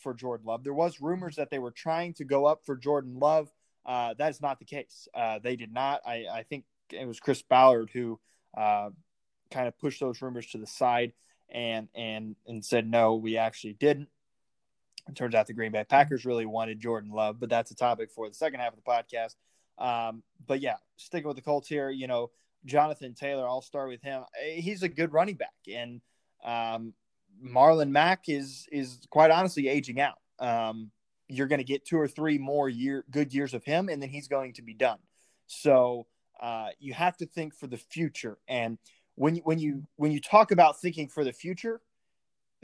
for 0.00 0.14
Jordan 0.14 0.46
Love. 0.46 0.64
There 0.64 0.74
was 0.74 1.00
rumors 1.00 1.36
that 1.36 1.50
they 1.50 1.58
were 1.58 1.70
trying 1.70 2.14
to 2.14 2.24
go 2.24 2.46
up 2.46 2.64
for 2.64 2.76
Jordan 2.76 3.18
Love. 3.18 3.50
Uh, 3.86 4.14
that 4.14 4.30
is 4.30 4.40
not 4.40 4.58
the 4.58 4.64
case. 4.64 5.08
Uh, 5.14 5.38
they 5.42 5.56
did 5.56 5.72
not. 5.72 6.00
I, 6.06 6.26
I, 6.32 6.42
think 6.42 6.64
it 6.90 7.06
was 7.06 7.20
Chris 7.20 7.42
Ballard 7.42 7.90
who 7.92 8.18
uh, 8.56 8.90
kind 9.50 9.68
of 9.68 9.78
pushed 9.78 10.00
those 10.00 10.22
rumors 10.22 10.46
to 10.48 10.58
the 10.58 10.66
side 10.66 11.12
and 11.50 11.88
and 11.94 12.36
and 12.46 12.64
said 12.64 12.88
no, 12.90 13.16
we 13.16 13.36
actually 13.36 13.74
didn't. 13.74 14.08
It 15.08 15.14
turns 15.14 15.34
out 15.34 15.46
the 15.46 15.52
Green 15.52 15.72
Bay 15.72 15.84
Packers 15.84 16.24
really 16.24 16.46
wanted 16.46 16.80
Jordan 16.80 17.10
Love, 17.10 17.38
but 17.38 17.50
that's 17.50 17.70
a 17.70 17.74
topic 17.74 18.10
for 18.10 18.28
the 18.28 18.34
second 18.34 18.60
half 18.60 18.72
of 18.72 18.78
the 18.82 18.90
podcast. 18.90 19.34
Um, 19.78 20.22
but 20.46 20.60
yeah, 20.60 20.76
sticking 20.96 21.26
with 21.26 21.36
the 21.36 21.42
Colts 21.42 21.68
here, 21.68 21.90
you 21.90 22.06
know, 22.06 22.30
Jonathan 22.64 23.14
Taylor, 23.14 23.46
I'll 23.46 23.60
start 23.60 23.88
with 23.88 24.02
him. 24.02 24.22
He's 24.42 24.82
a 24.82 24.88
good 24.88 25.12
running 25.12 25.34
back, 25.34 25.52
and 25.72 26.00
um, 26.44 26.94
Marlon 27.44 27.90
Mack 27.90 28.28
is 28.28 28.66
is 28.72 29.00
quite 29.10 29.30
honestly 29.30 29.68
aging 29.68 30.00
out. 30.00 30.18
Um, 30.38 30.90
you're 31.28 31.46
going 31.46 31.58
to 31.58 31.64
get 31.64 31.84
two 31.84 31.98
or 31.98 32.08
three 32.08 32.38
more 32.38 32.68
year 32.68 33.04
good 33.10 33.34
years 33.34 33.52
of 33.54 33.64
him, 33.64 33.88
and 33.88 34.00
then 34.00 34.08
he's 34.08 34.28
going 34.28 34.54
to 34.54 34.62
be 34.62 34.74
done. 34.74 34.98
So 35.46 36.06
uh, 36.40 36.68
you 36.78 36.94
have 36.94 37.16
to 37.18 37.26
think 37.26 37.54
for 37.54 37.66
the 37.66 37.76
future. 37.76 38.38
And 38.48 38.78
when 39.16 39.36
when 39.38 39.58
you 39.58 39.86
when 39.96 40.12
you 40.12 40.20
talk 40.20 40.50
about 40.50 40.80
thinking 40.80 41.08
for 41.08 41.24
the 41.24 41.32
future, 41.32 41.80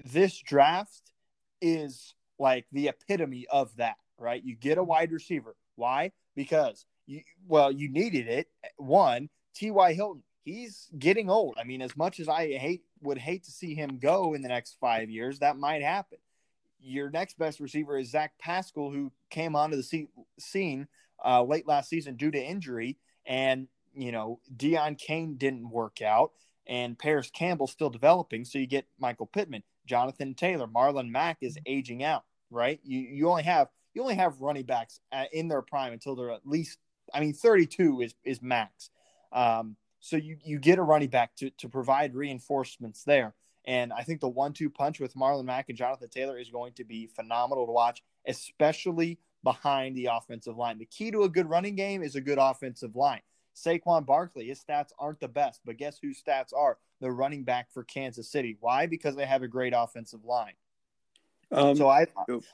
this 0.05 0.39
draft 0.39 1.13
is 1.61 2.15
like 2.41 2.67
the 2.73 2.89
epitome 2.89 3.47
of 3.51 3.75
that, 3.77 3.97
right? 4.19 4.43
You 4.43 4.57
get 4.57 4.79
a 4.79 4.83
wide 4.83 5.13
receiver. 5.13 5.55
Why? 5.77 6.13
Because 6.35 6.87
you 7.07 7.23
well, 7.47 7.71
you 7.71 7.89
needed 7.91 8.29
it. 8.29 8.49
One, 8.77 9.29
T.Y. 9.55 9.93
Hilton, 9.95 10.23
he's 10.43 10.89
getting 10.99 11.31
old. 11.31 11.57
I 11.61 11.65
mean, 11.65 11.83
as 11.83 11.97
much 11.97 12.21
as 12.21 12.29
I 12.29 12.53
hate 12.53 12.83
would 13.03 13.19
hate 13.19 13.45
to 13.45 13.51
see 13.51 13.75
him 13.75 13.99
go 13.99 14.35
in 14.35 14.43
the 14.43 14.49
next 14.49 14.77
five 14.81 15.11
years, 15.11 15.39
that 15.39 15.57
might 15.57 15.83
happen. 15.83 16.19
Your 16.81 17.11
next 17.11 17.39
best 17.39 17.61
receiver 17.61 17.99
is 17.99 18.11
Zach 18.11 18.33
Pascal, 18.39 18.91
who 18.91 19.13
came 19.29 19.55
onto 19.55 19.77
the 19.77 20.09
scene 20.39 20.89
uh, 21.25 21.43
late 21.43 21.69
last 21.69 21.91
season 21.91 22.17
due 22.17 22.31
to 22.31 22.43
injury 22.43 22.97
and, 23.27 23.69
you 23.95 24.13
know, 24.13 24.41
Deon 24.57 24.99
Cain 24.99 25.37
didn't 25.37 25.69
work 25.69 26.01
out 26.01 26.33
and 26.67 26.99
Parris 26.99 27.31
Campbell 27.31 27.67
still 27.67 27.91
developing. 27.91 28.45
So 28.45 28.59
you 28.59 28.67
get 28.67 28.87
Michael 28.99 29.27
Pittman, 29.27 29.63
Jonathan 29.87 30.35
Taylor, 30.35 30.67
Marlon 30.67 31.11
Mack 31.11 31.39
is 31.41 31.59
aging 31.67 32.03
out, 32.03 32.25
right? 32.51 32.81
You, 32.83 33.01
you 33.01 33.29
only 33.29 33.43
have, 33.45 33.69
you 33.95 34.03
only 34.03 34.15
have 34.17 34.41
running 34.41 34.65
backs 34.65 35.01
in 35.33 35.49
their 35.49 35.63
prime 35.63 35.93
until 35.93 36.17
they're 36.17 36.31
at 36.31 36.47
least, 36.47 36.79
I 37.13 37.21
mean, 37.21 37.33
32 37.33 38.03
is, 38.03 38.15
is 38.25 38.43
max. 38.43 38.91
Um, 39.33 39.77
so 40.01 40.17
you, 40.17 40.39
you 40.43 40.59
get 40.59 40.79
a 40.79 40.83
running 40.83 41.11
back 41.11 41.37
to, 41.37 41.51
to 41.51 41.69
provide 41.69 42.15
reinforcements 42.15 43.05
there. 43.05 43.35
And 43.67 43.93
I 43.93 44.03
think 44.03 44.21
the 44.21 44.29
one 44.29 44.53
two 44.53 44.71
punch 44.71 45.01
with 45.01 45.15
Marlon 45.15 45.45
Mack 45.45 45.69
and 45.69 45.77
Jonathan 45.77 46.09
Taylor 46.09 46.39
is 46.39 46.51
going 46.51 46.73
to 46.75 46.85
be 46.85 47.07
phenomenal 47.07 47.67
to 47.67 47.73
watch, 47.73 48.03
especially 48.27 49.19
behind 49.45 49.97
the 49.97 50.07
offensive 50.07 50.57
line. 50.57 50.79
The 50.79 50.87
key 50.87 51.11
to 51.11 51.23
a 51.23 51.29
good 51.29 51.49
running 51.49 51.77
game 51.77 52.03
is 52.03 52.17
a 52.17 52.21
good 52.21 52.39
offensive 52.39 52.97
line. 52.97 53.21
Saquon 53.55 54.07
Barkley, 54.07 54.47
his 54.47 54.61
stats 54.61 54.91
aren't 54.99 55.21
the 55.21 55.29
best, 55.29 55.61
but 55.65 55.77
guess 55.77 55.99
whose 56.01 56.23
stats 56.23 56.55
are? 56.57 56.79
The 57.01 57.11
running 57.11 57.45
back 57.45 57.71
for 57.73 57.85
Kansas 57.85 58.31
City. 58.31 58.57
Why? 58.61 58.87
Because 58.87 59.17
they 59.17 59.27
have 59.27 59.43
a 59.43 59.49
great 59.49 59.75
offensive 59.77 60.25
line. 60.25 60.53
Um, 61.53 61.77
so 61.77 61.89
I, 61.89 62.07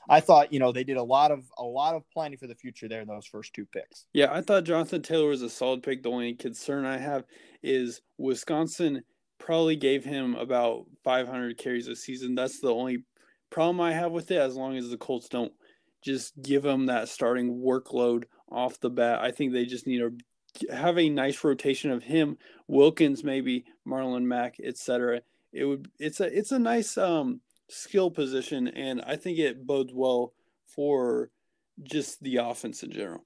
I 0.09 0.19
thought 0.19 0.51
you 0.51 0.59
know 0.59 0.71
they 0.71 0.83
did 0.83 0.97
a 0.97 1.03
lot 1.03 1.31
of 1.31 1.45
a 1.57 1.63
lot 1.63 1.95
of 1.95 2.09
planning 2.11 2.37
for 2.37 2.47
the 2.47 2.55
future 2.55 2.87
there 2.87 3.01
in 3.01 3.07
those 3.07 3.25
first 3.25 3.53
two 3.53 3.65
picks. 3.65 4.05
Yeah, 4.13 4.31
I 4.31 4.41
thought 4.41 4.63
Jonathan 4.63 5.01
Taylor 5.01 5.29
was 5.29 5.41
a 5.41 5.49
solid 5.49 5.83
pick. 5.83 6.03
The 6.03 6.09
only 6.09 6.33
concern 6.33 6.85
I 6.85 6.97
have 6.97 7.25
is 7.61 8.01
Wisconsin 8.17 9.03
probably 9.39 9.75
gave 9.75 10.03
him 10.03 10.35
about 10.35 10.85
500 11.03 11.57
carries 11.57 11.87
a 11.87 11.95
season. 11.95 12.33
That's 12.33 12.59
the 12.59 12.73
only 12.73 13.03
problem 13.49 13.79
I 13.79 13.93
have 13.93 14.11
with 14.11 14.31
it. 14.31 14.39
As 14.39 14.55
long 14.55 14.77
as 14.77 14.89
the 14.89 14.97
Colts 14.97 15.29
don't 15.29 15.53
just 16.03 16.41
give 16.41 16.63
them 16.63 16.85
that 16.87 17.09
starting 17.09 17.61
workload 17.61 18.23
off 18.49 18.79
the 18.79 18.89
bat. 18.89 19.19
I 19.21 19.31
think 19.31 19.51
they 19.51 19.65
just 19.65 19.87
need 19.87 19.99
to 19.99 20.73
have 20.73 20.97
a 20.97 21.09
nice 21.09 21.43
rotation 21.43 21.91
of 21.91 22.03
him, 22.03 22.37
Wilkins, 22.67 23.23
maybe 23.23 23.65
Marlon 23.85 24.23
Mack, 24.23 24.55
etc. 24.63 25.21
it 25.51 25.65
would 25.65 25.89
it's 25.99 26.19
a 26.19 26.37
it's 26.37 26.51
a 26.51 26.59
nice 26.59 26.97
um 26.97 27.41
skill 27.69 28.11
position, 28.11 28.67
and 28.67 29.01
I 29.01 29.15
think 29.15 29.39
it 29.39 29.65
bodes 29.65 29.93
well 29.93 30.33
for 30.65 31.29
just 31.83 32.21
the 32.21 32.37
offense 32.37 32.83
in 32.83 32.91
general. 32.91 33.25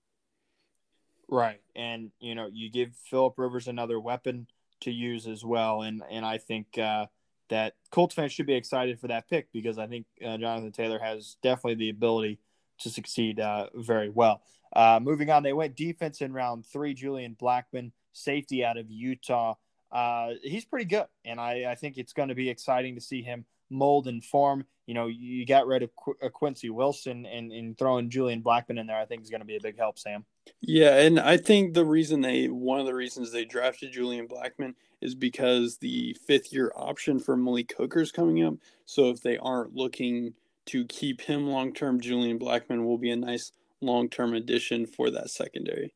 Right, 1.30 1.62
and 1.76 2.12
you 2.20 2.36
know 2.36 2.50
you 2.52 2.70
give 2.70 2.96
Philip 3.10 3.36
Rivers 3.38 3.68
another 3.68 4.00
weapon 4.00 4.48
to 4.82 4.92
use 4.92 5.28
as 5.28 5.46
well, 5.46 5.82
and 5.82 6.04
and 6.10 6.26
I 6.26 6.38
think 6.38 6.78
uh, 6.78 7.06
that 7.50 7.76
Colts 7.92 8.16
fans 8.16 8.34
should 8.34 8.48
be 8.48 8.56
excited 8.56 9.00
for 9.00 9.08
that 9.08 9.30
pick 9.30 9.52
because 9.54 9.78
I 9.78 9.88
think 9.88 10.06
uh, 10.26 10.38
Jonathan 10.38 10.72
Taylor 10.72 11.00
has 11.00 11.38
definitely 11.42 11.76
the 11.76 11.90
ability 11.90 12.40
to 12.80 12.90
succeed 12.90 13.40
uh, 13.40 13.68
very 13.76 14.10
well. 14.10 14.42
Uh, 14.74 15.00
moving 15.02 15.30
on, 15.30 15.44
they 15.44 15.54
went 15.54 15.76
defense 15.76 16.22
in 16.22 16.34
round 16.34 16.66
three. 16.66 16.94
Julian 16.94 17.36
Blackmon, 17.40 17.92
safety 18.14 18.66
out 18.66 18.78
of 18.78 18.90
Utah. 18.90 19.56
Uh, 19.92 20.32
he's 20.42 20.66
pretty 20.66 20.86
good, 20.86 21.08
and 21.26 21.40
I, 21.40 21.72
I 21.72 21.76
think 21.76 21.98
it's 21.98 22.14
going 22.14 22.30
to 22.30 22.36
be 22.36 22.50
exciting 22.50 22.96
to 22.96 23.02
see 23.02 23.22
him 23.22 23.46
mold 23.72 24.08
and 24.08 24.24
form. 24.24 24.66
You 24.86 24.94
know, 24.94 25.08
you 25.08 25.46
got 25.46 25.68
rid 25.68 25.84
of 25.84 25.96
Qu- 25.96 26.18
uh, 26.22 26.30
Quincy 26.30 26.70
Wilson 26.70 27.26
and, 27.26 27.52
and 27.52 27.78
throwing 27.78 28.10
Julian 28.10 28.44
Blackmon 28.44 28.80
in 28.80 28.88
there, 28.88 29.00
I 29.00 29.06
think 29.06 29.22
is 29.22 29.30
going 29.30 29.42
to 29.42 29.48
be 29.48 29.56
a 29.56 29.62
big 29.62 29.78
help, 29.78 29.98
Sam. 29.98 30.26
Yeah, 30.60 30.98
and 30.98 31.20
I 31.20 31.38
think 31.38 31.74
the 31.74 31.86
reason 31.86 32.22
they 32.22 32.48
one 32.48 32.80
of 32.80 32.86
the 32.86 32.94
reasons 32.94 33.32
they 33.32 33.46
drafted 33.46 33.92
Julian 33.92 34.28
Blackmon 34.28 34.74
is 35.02 35.16
because 35.16 35.78
the 35.78 36.16
fifth 36.28 36.52
year 36.52 36.72
option 36.76 37.20
for 37.20 37.38
Malik 37.38 37.74
Hooker 37.78 38.02
is 38.02 38.12
coming 38.12 38.44
up. 38.44 38.56
So 38.86 39.10
if 39.10 39.22
they 39.22 39.38
aren't 39.38 39.76
looking 39.76 40.34
to 40.68 40.86
keep 40.86 41.22
him 41.22 41.48
long 41.48 41.74
term, 41.74 42.00
Julian 42.00 42.38
Blackmon 42.38 42.84
will 42.86 42.98
be 42.98 43.12
a 43.12 43.16
nice 43.16 43.52
long 43.82 44.10
term 44.10 44.34
addition 44.34 44.86
for 44.86 45.10
that 45.12 45.30
secondary. 45.30 45.94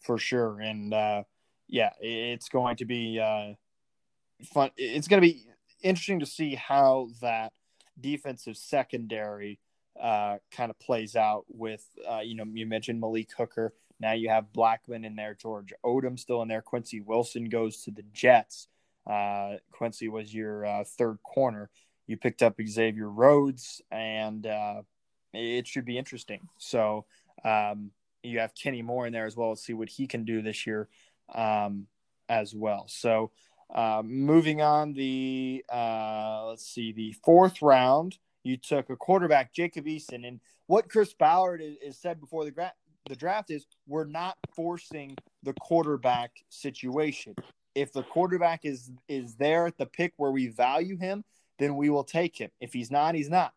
For 0.00 0.18
sure. 0.18 0.60
And 0.60 0.94
uh, 0.94 1.24
yeah, 1.68 1.90
it's 2.00 2.48
going 2.48 2.76
to 2.76 2.84
be 2.84 3.20
uh, 3.20 3.54
fun. 4.52 4.70
It's 4.76 5.08
going 5.08 5.22
to 5.22 5.28
be 5.28 5.46
interesting 5.82 6.20
to 6.20 6.26
see 6.26 6.54
how 6.54 7.08
that 7.20 7.52
defensive 8.00 8.56
secondary 8.56 9.58
uh, 10.00 10.38
kind 10.50 10.70
of 10.70 10.78
plays 10.78 11.16
out 11.16 11.44
with, 11.48 11.84
uh, 12.10 12.20
you 12.20 12.34
know, 12.34 12.44
you 12.52 12.66
mentioned 12.66 13.00
Malik 13.00 13.30
Hooker. 13.36 13.74
Now 13.98 14.12
you 14.12 14.30
have 14.30 14.52
Blackmon 14.52 15.04
in 15.04 15.14
there, 15.16 15.34
George 15.34 15.72
Odum 15.84 16.18
still 16.18 16.42
in 16.42 16.48
there. 16.48 16.62
Quincy 16.62 17.00
Wilson 17.00 17.48
goes 17.48 17.82
to 17.82 17.90
the 17.90 18.04
Jets. 18.12 18.68
Uh, 19.06 19.56
Quincy 19.72 20.08
was 20.08 20.32
your 20.32 20.64
uh, 20.64 20.84
third 20.84 21.18
corner. 21.22 21.70
You 22.06 22.16
picked 22.16 22.42
up 22.42 22.56
Xavier 22.66 23.08
Rhodes, 23.08 23.82
and 23.90 24.46
uh, 24.46 24.82
it 25.32 25.66
should 25.66 25.84
be 25.84 25.98
interesting. 25.98 26.48
So 26.58 27.04
um, 27.44 27.90
you 28.22 28.40
have 28.40 28.54
Kenny 28.54 28.82
Moore 28.82 29.06
in 29.06 29.12
there 29.12 29.26
as 29.26 29.36
well. 29.36 29.50
Let's 29.50 29.64
see 29.64 29.74
what 29.74 29.88
he 29.88 30.06
can 30.06 30.24
do 30.24 30.42
this 30.42 30.66
year 30.66 30.88
um, 31.34 31.86
as 32.28 32.54
well. 32.54 32.86
So 32.88 33.30
uh, 33.74 34.02
moving 34.04 34.62
on, 34.62 34.92
the 34.92 35.64
uh, 35.72 36.46
let's 36.48 36.66
see, 36.66 36.92
the 36.92 37.12
fourth 37.24 37.62
round, 37.62 38.18
you 38.42 38.56
took 38.56 38.90
a 38.90 38.96
quarterback, 38.96 39.52
Jacob 39.52 39.86
Eason, 39.86 40.26
and 40.26 40.40
what 40.66 40.88
Chris 40.88 41.12
Ballard 41.12 41.62
is, 41.62 41.98
said 41.98 42.20
before 42.20 42.44
the 42.44 42.50
gra- 42.50 42.72
the 43.08 43.16
draft 43.16 43.50
is 43.50 43.66
we're 43.86 44.04
not 44.04 44.36
forcing 44.54 45.16
the 45.42 45.54
quarterback 45.60 46.32
situation. 46.48 47.34
If 47.74 47.92
the 47.92 48.02
quarterback 48.02 48.64
is 48.64 48.90
is 49.08 49.36
there 49.36 49.66
at 49.66 49.78
the 49.78 49.86
pick 49.86 50.14
where 50.16 50.32
we 50.32 50.48
value 50.48 50.96
him, 50.96 51.24
then 51.58 51.76
we 51.76 51.90
will 51.90 52.04
take 52.04 52.36
him. 52.36 52.50
If 52.60 52.72
he's 52.72 52.90
not, 52.90 53.14
he's 53.14 53.30
not. 53.30 53.52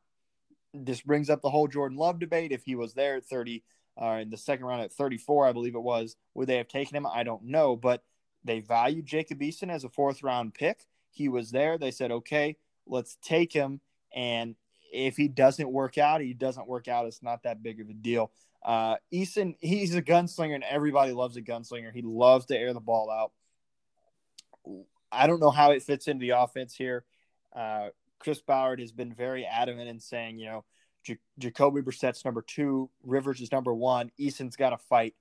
This 0.73 1.01
brings 1.01 1.29
up 1.29 1.41
the 1.41 1.49
whole 1.49 1.67
Jordan 1.67 1.97
Love 1.97 2.19
debate. 2.19 2.51
If 2.51 2.63
he 2.65 2.75
was 2.75 2.93
there 2.93 3.15
at 3.17 3.25
30, 3.25 3.63
uh, 4.01 4.19
in 4.21 4.29
the 4.29 4.37
second 4.37 4.65
round 4.65 4.81
at 4.81 4.91
34, 4.91 5.47
I 5.47 5.53
believe 5.53 5.75
it 5.75 5.83
was, 5.83 6.15
would 6.33 6.47
they 6.47 6.57
have 6.57 6.67
taken 6.67 6.97
him? 6.97 7.05
I 7.05 7.23
don't 7.23 7.45
know, 7.45 7.75
but 7.75 8.03
they 8.43 8.59
valued 8.59 9.05
Jacob 9.05 9.39
Eason 9.39 9.69
as 9.69 9.83
a 9.83 9.89
fourth 9.89 10.23
round 10.23 10.53
pick. 10.53 10.85
He 11.11 11.29
was 11.29 11.51
there. 11.51 11.77
They 11.77 11.91
said, 11.91 12.11
okay, 12.11 12.57
let's 12.85 13.17
take 13.21 13.53
him. 13.53 13.79
And 14.15 14.55
if 14.91 15.17
he 15.17 15.27
doesn't 15.27 15.71
work 15.71 15.97
out, 15.97 16.21
he 16.21 16.33
doesn't 16.33 16.67
work 16.67 16.87
out. 16.87 17.05
It's 17.05 17.23
not 17.23 17.43
that 17.43 17.63
big 17.63 17.81
of 17.81 17.89
a 17.89 17.93
deal. 17.93 18.31
Uh, 18.63 18.95
Eason, 19.13 19.55
he's 19.59 19.95
a 19.95 20.01
gunslinger, 20.01 20.55
and 20.55 20.63
everybody 20.63 21.11
loves 21.11 21.35
a 21.35 21.41
gunslinger. 21.41 21.93
He 21.93 22.01
loves 22.01 22.45
to 22.45 22.57
air 22.57 22.73
the 22.73 22.79
ball 22.79 23.09
out. 23.09 23.31
I 25.11 25.27
don't 25.27 25.39
know 25.39 25.51
how 25.51 25.71
it 25.71 25.83
fits 25.83 26.07
into 26.07 26.21
the 26.21 26.31
offense 26.31 26.73
here. 26.75 27.05
Uh, 27.53 27.89
Chris 28.19 28.41
Ballard 28.41 28.79
has 28.79 28.91
been 28.91 29.13
very 29.13 29.45
adamant 29.45 29.89
in 29.89 29.99
saying, 29.99 30.39
you 30.39 30.45
know, 30.45 30.63
J- 31.03 31.19
Jacoby 31.37 31.81
Brissett's 31.81 32.23
number 32.23 32.41
two, 32.41 32.89
Rivers 33.03 33.41
is 33.41 33.51
number 33.51 33.73
one. 33.73 34.11
Eason's 34.17 34.55
got 34.55 34.69
to 34.69 34.77
fight 34.77 35.13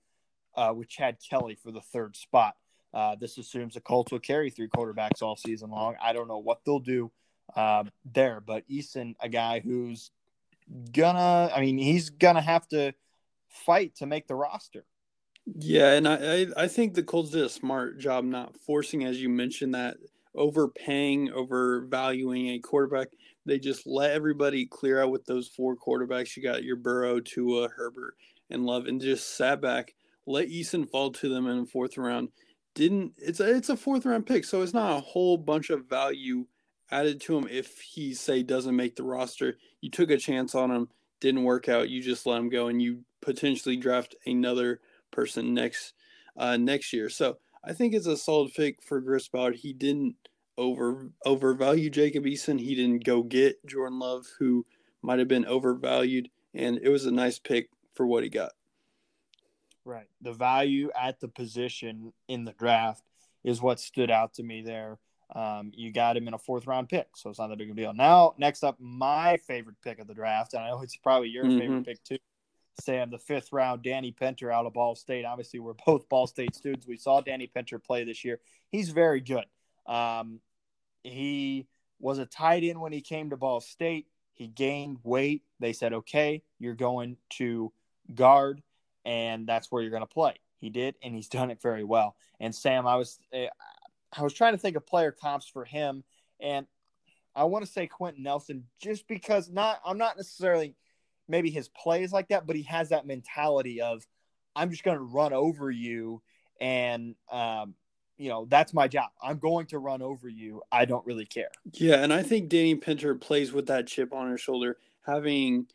uh, 0.54 0.72
with 0.74 0.88
Chad 0.88 1.16
Kelly 1.28 1.56
for 1.56 1.72
the 1.72 1.80
third 1.80 2.16
spot. 2.16 2.54
Uh, 2.94 3.16
this 3.18 3.38
assumes 3.38 3.74
the 3.74 3.80
Colts 3.80 4.12
will 4.12 4.18
carry 4.18 4.50
three 4.50 4.68
quarterbacks 4.68 5.22
all 5.22 5.36
season 5.36 5.70
long. 5.70 5.94
I 6.02 6.12
don't 6.12 6.28
know 6.28 6.38
what 6.38 6.60
they'll 6.64 6.78
do 6.78 7.10
uh, 7.56 7.84
there, 8.12 8.40
but 8.40 8.68
Eason, 8.68 9.14
a 9.20 9.28
guy 9.28 9.60
who's 9.60 10.10
gonna, 10.92 11.50
I 11.54 11.60
mean, 11.60 11.78
he's 11.78 12.10
gonna 12.10 12.42
have 12.42 12.68
to 12.68 12.92
fight 13.48 13.96
to 13.96 14.06
make 14.06 14.26
the 14.26 14.34
roster. 14.34 14.84
Yeah, 15.46 15.92
and 15.92 16.06
I, 16.06 16.46
I 16.56 16.68
think 16.68 16.94
the 16.94 17.02
Colts 17.02 17.30
did 17.30 17.44
a 17.44 17.48
smart 17.48 17.98
job 17.98 18.24
not 18.24 18.56
forcing, 18.58 19.04
as 19.04 19.20
you 19.20 19.28
mentioned, 19.28 19.74
that 19.74 19.96
overpaying, 20.34 21.30
overvaluing 21.32 22.50
a 22.50 22.58
quarterback. 22.60 23.08
They 23.44 23.58
just 23.58 23.86
let 23.86 24.12
everybody 24.12 24.66
clear 24.66 25.02
out 25.02 25.10
with 25.10 25.24
those 25.26 25.48
four 25.48 25.76
quarterbacks. 25.76 26.36
You 26.36 26.42
got 26.42 26.62
your 26.62 26.76
Burrow, 26.76 27.20
Tua, 27.20 27.68
Herbert, 27.68 28.14
and 28.50 28.64
Love, 28.64 28.86
and 28.86 29.00
just 29.00 29.36
sat 29.36 29.60
back, 29.60 29.94
let 30.26 30.48
Eason 30.48 30.88
fall 30.88 31.10
to 31.10 31.28
them 31.28 31.48
in 31.48 31.60
the 31.62 31.66
fourth 31.66 31.98
round. 31.98 32.28
Didn't 32.74 33.14
it's 33.18 33.40
a 33.40 33.54
it's 33.54 33.68
a 33.68 33.76
fourth 33.76 34.06
round 34.06 34.26
pick, 34.26 34.44
so 34.44 34.62
it's 34.62 34.72
not 34.74 34.96
a 34.96 35.00
whole 35.00 35.36
bunch 35.36 35.70
of 35.70 35.86
value 35.86 36.46
added 36.90 37.20
to 37.22 37.36
him 37.36 37.48
if 37.50 37.80
he 37.80 38.14
say 38.14 38.42
doesn't 38.42 38.76
make 38.76 38.96
the 38.96 39.02
roster. 39.02 39.58
You 39.80 39.90
took 39.90 40.10
a 40.10 40.16
chance 40.16 40.54
on 40.54 40.70
him, 40.70 40.88
didn't 41.20 41.44
work 41.44 41.68
out. 41.68 41.90
You 41.90 42.02
just 42.02 42.26
let 42.26 42.38
him 42.38 42.48
go, 42.48 42.68
and 42.68 42.80
you 42.80 43.04
potentially 43.20 43.76
draft 43.76 44.14
another 44.26 44.80
person 45.10 45.54
next 45.54 45.94
uh, 46.36 46.56
next 46.56 46.92
year. 46.92 47.08
So 47.08 47.38
I 47.64 47.72
think 47.72 47.94
it's 47.94 48.06
a 48.06 48.16
solid 48.16 48.52
pick 48.54 48.82
for 48.82 49.00
Chris. 49.00 49.28
He 49.54 49.72
didn't 49.72 50.16
over 50.58 51.10
overvalue 51.24 51.90
Jacob 51.90 52.24
Eason. 52.24 52.60
He 52.60 52.74
didn't 52.74 53.04
go 53.04 53.22
get 53.22 53.64
Jordan 53.66 53.98
Love, 53.98 54.26
who 54.38 54.66
might 55.02 55.18
have 55.18 55.28
been 55.28 55.46
overvalued, 55.46 56.28
and 56.54 56.78
it 56.82 56.88
was 56.88 57.06
a 57.06 57.12
nice 57.12 57.38
pick 57.38 57.70
for 57.94 58.06
what 58.06 58.22
he 58.22 58.28
got. 58.28 58.52
Right. 59.84 60.06
The 60.20 60.32
value 60.32 60.90
at 61.00 61.20
the 61.20 61.28
position 61.28 62.12
in 62.28 62.44
the 62.44 62.52
draft 62.52 63.04
is 63.44 63.60
what 63.60 63.80
stood 63.80 64.10
out 64.10 64.34
to 64.34 64.42
me 64.42 64.62
there. 64.62 64.98
Um, 65.34 65.72
you 65.74 65.92
got 65.92 66.16
him 66.16 66.28
in 66.28 66.34
a 66.34 66.38
fourth 66.38 66.66
round 66.66 66.88
pick, 66.88 67.08
so 67.16 67.30
it's 67.30 67.38
not 67.38 67.48
that 67.48 67.58
big 67.58 67.70
of 67.70 67.76
a 67.76 67.80
deal. 67.80 67.94
Now, 67.94 68.34
next 68.38 68.62
up, 68.62 68.76
my 68.78 69.38
favorite 69.38 69.76
pick 69.82 69.98
of 69.98 70.06
the 70.06 70.14
draft, 70.14 70.52
and 70.52 70.62
I 70.62 70.68
know 70.68 70.82
it's 70.82 70.96
probably 70.96 71.28
your 71.28 71.44
mm-hmm. 71.44 71.58
favorite 71.58 71.86
pick 71.86 72.04
too. 72.04 72.18
Sam, 72.80 73.10
the 73.10 73.18
fifth 73.18 73.52
round, 73.52 73.82
Danny 73.82 74.12
Pinter 74.12 74.50
out 74.50 74.66
of 74.66 74.72
Ball 74.72 74.94
State. 74.94 75.24
Obviously, 75.24 75.60
we're 75.60 75.74
both 75.86 76.08
Ball 76.08 76.26
State 76.26 76.54
students. 76.54 76.86
We 76.86 76.96
saw 76.96 77.20
Danny 77.20 77.46
Pinter 77.46 77.78
play 77.78 78.04
this 78.04 78.24
year. 78.24 78.40
He's 78.70 78.90
very 78.90 79.20
good. 79.20 79.44
Um, 79.86 80.40
he 81.02 81.66
was 81.98 82.18
a 82.18 82.26
tight 82.26 82.62
end 82.62 82.80
when 82.80 82.92
he 82.92 83.00
came 83.00 83.30
to 83.30 83.36
Ball 83.36 83.60
State. 83.60 84.06
He 84.34 84.48
gained 84.48 84.98
weight. 85.02 85.42
They 85.60 85.72
said, 85.72 85.92
okay, 85.92 86.42
you're 86.58 86.74
going 86.74 87.16
to 87.30 87.72
guard, 88.14 88.62
and 89.04 89.46
that's 89.46 89.70
where 89.70 89.82
you're 89.82 89.90
going 89.90 90.02
to 90.02 90.06
play. 90.06 90.34
He 90.58 90.70
did, 90.70 90.94
and 91.02 91.14
he's 91.14 91.28
done 91.28 91.50
it 91.50 91.60
very 91.60 91.84
well. 91.84 92.16
And 92.40 92.54
Sam, 92.54 92.86
I 92.86 92.96
was 92.96 93.18
eh, 93.32 93.48
I 94.16 94.22
was 94.22 94.32
trying 94.32 94.52
to 94.52 94.58
think 94.58 94.76
of 94.76 94.86
player 94.86 95.12
comps 95.12 95.48
for 95.48 95.64
him, 95.64 96.04
and 96.40 96.66
I 97.34 97.44
want 97.44 97.64
to 97.64 97.70
say 97.70 97.86
Quenton 97.86 98.22
Nelson 98.22 98.64
just 98.80 99.08
because 99.08 99.50
not 99.50 99.80
I'm 99.84 99.98
not 99.98 100.16
necessarily 100.16 100.74
maybe 101.28 101.50
his 101.50 101.68
plays 101.68 102.12
like 102.12 102.28
that, 102.28 102.46
but 102.46 102.56
he 102.56 102.62
has 102.64 102.90
that 102.90 103.06
mentality 103.06 103.80
of 103.80 104.06
I'm 104.54 104.70
just 104.70 104.84
going 104.84 104.98
to 104.98 105.02
run 105.02 105.32
over 105.32 105.70
you, 105.70 106.22
and 106.60 107.14
um, 107.30 107.74
you 108.18 108.28
know 108.28 108.46
that's 108.48 108.74
my 108.74 108.88
job. 108.88 109.10
I'm 109.22 109.38
going 109.38 109.66
to 109.66 109.78
run 109.78 110.02
over 110.02 110.28
you. 110.28 110.62
I 110.70 110.84
don't 110.84 111.04
really 111.06 111.26
care. 111.26 111.50
Yeah, 111.72 111.96
and 111.96 112.12
I 112.12 112.22
think 112.22 112.48
Danny 112.48 112.74
Pinter 112.74 113.14
plays 113.14 113.52
with 113.52 113.66
that 113.66 113.86
chip 113.86 114.12
on 114.12 114.30
his 114.30 114.40
shoulder, 114.40 114.76
having 115.06 115.66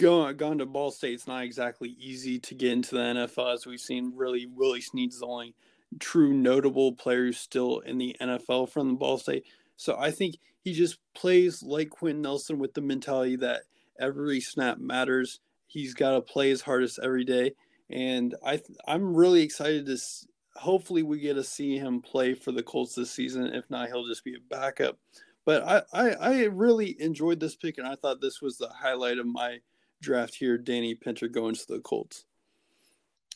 gone 0.00 0.58
to 0.58 0.66
Ball 0.66 0.90
State. 0.90 1.14
It's 1.14 1.26
not 1.26 1.44
exactly 1.44 1.96
easy 1.98 2.38
to 2.40 2.54
get 2.54 2.72
into 2.72 2.94
the 2.94 3.00
NFL, 3.00 3.54
as 3.54 3.66
we've 3.66 3.80
seen. 3.80 4.12
Really, 4.14 4.46
Willie 4.46 4.80
Snead's 4.80 5.20
the 5.20 5.26
only 5.26 5.54
true 5.98 6.32
notable 6.32 6.92
player 6.92 7.32
still 7.32 7.80
in 7.80 7.98
the 7.98 8.16
NFL 8.20 8.70
from 8.70 8.88
the 8.88 8.94
Ball 8.94 9.18
State. 9.18 9.44
So 9.76 9.96
I 9.98 10.10
think 10.10 10.36
he 10.62 10.72
just 10.72 10.98
plays 11.14 11.62
like 11.62 11.90
Quenton 11.90 12.22
Nelson 12.22 12.58
with 12.58 12.74
the 12.74 12.80
mentality 12.80 13.36
that 13.36 13.62
every 13.98 14.40
snap 14.40 14.78
matters. 14.78 15.40
He's 15.66 15.94
got 15.94 16.12
to 16.12 16.20
play 16.20 16.48
his 16.48 16.62
hardest 16.62 16.98
every 17.02 17.24
day, 17.24 17.52
and 17.88 18.34
I 18.44 18.60
I'm 18.86 19.14
really 19.14 19.42
excited 19.42 19.86
to. 19.86 19.98
Hopefully, 20.56 21.02
we 21.02 21.20
get 21.20 21.34
to 21.34 21.44
see 21.44 21.78
him 21.78 22.02
play 22.02 22.34
for 22.34 22.52
the 22.52 22.62
Colts 22.62 22.94
this 22.94 23.12
season. 23.12 23.46
If 23.46 23.70
not, 23.70 23.88
he'll 23.88 24.06
just 24.06 24.24
be 24.24 24.34
a 24.34 24.54
backup. 24.54 24.98
But 25.46 25.62
I, 25.64 25.82
I, 25.92 26.10
I 26.10 26.42
really 26.44 27.00
enjoyed 27.00 27.40
this 27.40 27.56
pick, 27.56 27.78
and 27.78 27.86
I 27.86 27.94
thought 27.94 28.20
this 28.20 28.42
was 28.42 28.58
the 28.58 28.68
highlight 28.68 29.18
of 29.18 29.26
my 29.26 29.60
draft 30.00 30.34
here. 30.34 30.58
Danny 30.58 30.94
Pinter 30.94 31.28
going 31.28 31.54
to 31.54 31.66
the 31.68 31.80
Colts. 31.80 32.24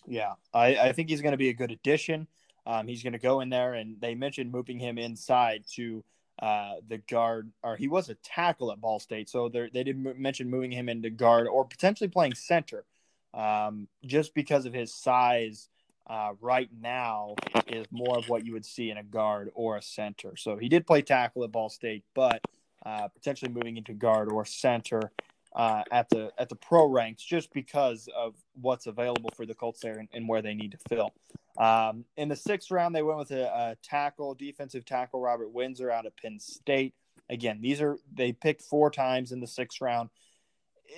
Yeah, 0.06 0.35
I, 0.52 0.76
I 0.76 0.92
think 0.92 1.09
he's 1.09 1.23
going 1.23 1.33
to 1.33 1.38
be 1.38 1.49
a 1.49 1.54
good 1.54 1.71
addition. 1.71 2.26
Um, 2.66 2.87
he's 2.87 3.02
going 3.02 3.12
to 3.12 3.18
go 3.18 3.40
in 3.40 3.50
there, 3.50 3.75
and 3.75 4.00
they 4.00 4.14
mentioned 4.14 4.50
moving 4.50 4.78
him 4.78 4.99
inside 4.99 5.64
to 5.75 6.04
uh, 6.40 6.75
the 6.88 6.99
guard, 6.99 7.50
or 7.62 7.76
he 7.76 7.88
was 7.88 8.09
a 8.09 8.14
tackle 8.16 8.73
at 8.73 8.80
Ball 8.80 8.99
State. 8.99 9.28
So 9.28 9.49
they 9.49 9.68
didn't 9.68 10.18
mention 10.18 10.50
moving 10.50 10.73
him 10.73 10.88
into 10.88 11.11
guard 11.11 11.47
or 11.47 11.64
potentially 11.64 12.09
playing 12.09 12.35
center, 12.35 12.85
um, 13.33 13.88
just 14.04 14.35
because 14.35 14.66
of 14.66 14.73
his 14.73 14.94
size. 14.94 15.68
Uh, 16.06 16.35
right 16.42 16.68
now 16.83 17.35
is 17.66 17.87
more 17.90 18.18
of 18.18 18.28
what 18.28 18.44
you 18.44 18.52
would 18.52 18.66
see 18.66 18.90
in 18.90 18.99
a 18.99 19.02
guard 19.02 19.50
or 19.54 19.78
a 19.78 19.83
center. 19.83 20.37
So 20.37 20.59
he 20.59 20.68
did 20.68 20.87
play 20.87 21.00
tackle 21.00 21.44
at 21.44 21.52
Ball 21.52 21.71
State, 21.71 22.04
but 22.14 22.42
uh, 22.85 23.09
potentially 23.09 23.50
moving 23.50 23.78
into 23.78 23.94
guard 23.94 24.30
or 24.30 24.44
center 24.44 25.11
uh, 25.54 25.82
at 25.92 26.08
the 26.08 26.32
at 26.38 26.49
the 26.49 26.56
pro 26.56 26.87
ranks 26.87 27.23
just 27.23 27.52
because 27.52 28.08
of 28.16 28.34
what's 28.61 28.87
available 28.87 29.30
for 29.37 29.46
the 29.46 29.54
Colts 29.54 29.80
there 29.80 29.99
and, 29.99 30.08
and 30.12 30.28
where 30.28 30.42
they 30.42 30.54
need 30.54 30.73
to 30.73 30.78
fill. 30.88 31.12
Um, 31.56 32.04
in 32.16 32.28
the 32.28 32.37
sixth 32.37 32.70
round, 32.70 32.94
they 32.94 33.02
went 33.02 33.18
with 33.18 33.30
a, 33.30 33.46
a, 33.46 33.76
tackle, 33.82 34.34
defensive 34.34 34.84
tackle 34.84 35.20
Robert 35.20 35.52
Windsor 35.52 35.90
out 35.90 36.06
of 36.06 36.16
Penn 36.16 36.40
State. 36.40 36.94
Again, 37.30 37.61
these 37.61 37.80
are 37.80 37.96
they 38.12 38.32
picked 38.32 38.62
four 38.62 38.90
times 38.90 39.30
in 39.30 39.40
the 39.40 39.46
sixth 39.46 39.80
round, 39.80 40.11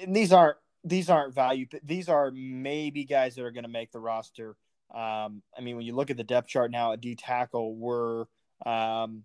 and 0.01 0.17
these 0.17 0.33
aren't 0.33 0.57
these 0.83 1.11
aren't 1.11 1.35
value. 1.35 1.67
These 1.85 2.09
are 2.09 2.31
maybe 2.33 3.05
guys 3.05 3.35
that 3.35 3.45
are 3.45 3.51
going 3.51 3.65
to 3.65 3.71
make 3.71 3.93
the 3.93 4.01
roster. 4.01 4.57
Um, 4.95 5.43
I 5.57 5.61
mean, 5.61 5.77
when 5.77 5.85
you 5.85 5.95
look 5.95 6.11
at 6.11 6.17
the 6.17 6.25
depth 6.25 6.49
chart 6.49 6.71
now 6.71 6.93
at 6.93 7.01
D 7.01 7.15
tackle, 7.15 7.75
we're 7.75 8.25
um, 8.65 9.25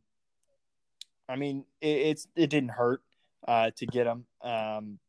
I 1.30 1.38
mean, 1.38 1.66
it, 1.80 1.88
it's 1.88 2.28
it 2.36 2.50
didn't 2.50 2.72
hurt 2.72 3.02
uh, 3.48 3.72
to 3.78 3.86
get 3.86 4.04
them. 4.04 4.26
Um, 4.42 5.00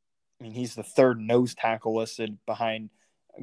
I 0.43 0.45
mean, 0.45 0.55
he's 0.55 0.75
the 0.75 0.83
third 0.83 1.21
nose 1.21 1.55
tackle 1.55 1.95
listed 1.95 2.37
behind 2.47 2.91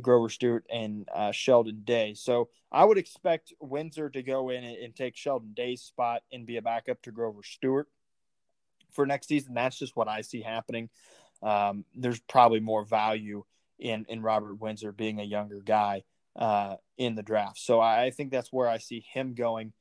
Grover 0.02 0.28
Stewart 0.28 0.66
and 0.70 1.08
uh, 1.16 1.32
Sheldon 1.32 1.84
Day. 1.86 2.14
So 2.14 2.50
I 2.74 2.84
would 2.84 2.98
expect 2.98 3.54
Windsor 3.62 4.10
to 4.10 4.22
go 4.22 4.50
in 4.50 4.66
and, 4.66 4.76
and, 4.76 4.94
take 4.94 5.16
Sheldon 5.16 5.54
Day's 5.56 5.82
spot 5.82 6.24
and 6.34 6.46
be 6.46 6.58
a 6.58 6.62
backup 6.62 7.02
to 7.04 7.12
Grover 7.14 7.42
Stewart 7.42 7.88
for 8.92 9.06
next 9.06 9.30
season. 9.30 9.54
That's 9.54 9.80
just 9.80 9.96
what 9.96 10.10
I 10.10 10.20
see 10.20 10.42
happening. 10.42 10.90
Um, 11.42 11.86
there's 11.96 12.20
probably 12.20 12.60
more 12.60 12.84
value 12.84 13.46
in 13.80 14.06
in 14.10 14.22
Robert 14.22 14.56
Windsor 14.56 14.92
being 14.92 15.22
a 15.22 15.24
younger 15.24 15.62
guy 15.62 16.04
uh, 16.36 16.76
in 16.98 17.16
the 17.16 17.24
draft. 17.24 17.60
So 17.60 17.80
I 17.80 18.12
think 18.12 18.30
that's 18.30 18.52
where 18.52 18.68
I 18.68 18.78
see 18.78 19.06
him 19.14 19.36
going. 19.36 19.72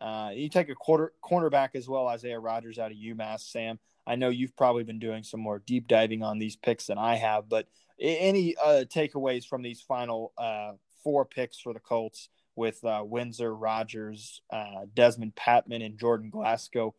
Uh, 0.00 0.30
you 0.32 0.48
take 0.48 0.70
a 0.70 0.74
quarter 0.74 1.12
cornerback 1.22 1.74
as 1.74 1.86
well, 1.86 2.08
Isaiah 2.08 2.40
Rodgers 2.40 2.78
out 2.78 2.92
of 2.92 2.96
UMass, 2.96 3.40
Sam. 3.40 3.78
I 4.06 4.16
know 4.16 4.28
you've 4.28 4.56
probably 4.56 4.84
been 4.84 4.98
doing 4.98 5.22
some 5.22 5.40
more 5.40 5.62
deep 5.64 5.86
diving 5.88 6.22
on 6.22 6.38
these 6.38 6.56
picks 6.56 6.86
than 6.86 6.98
I 6.98 7.16
have, 7.16 7.48
but 7.48 7.66
any 8.00 8.56
uh, 8.56 8.84
takeaways 8.92 9.46
from 9.46 9.62
these 9.62 9.80
final 9.80 10.32
uh, 10.36 10.72
four 11.04 11.24
picks 11.24 11.60
for 11.60 11.72
the 11.72 11.80
Colts 11.80 12.28
with 12.56 12.84
uh, 12.84 13.02
Windsor, 13.04 13.54
Rodgers, 13.54 14.42
uh, 14.50 14.86
Dezmon 14.94 15.32
Patmon, 15.34 15.84
and 15.84 15.98
Jordan 15.98 16.30
Glasgow, 16.30 16.94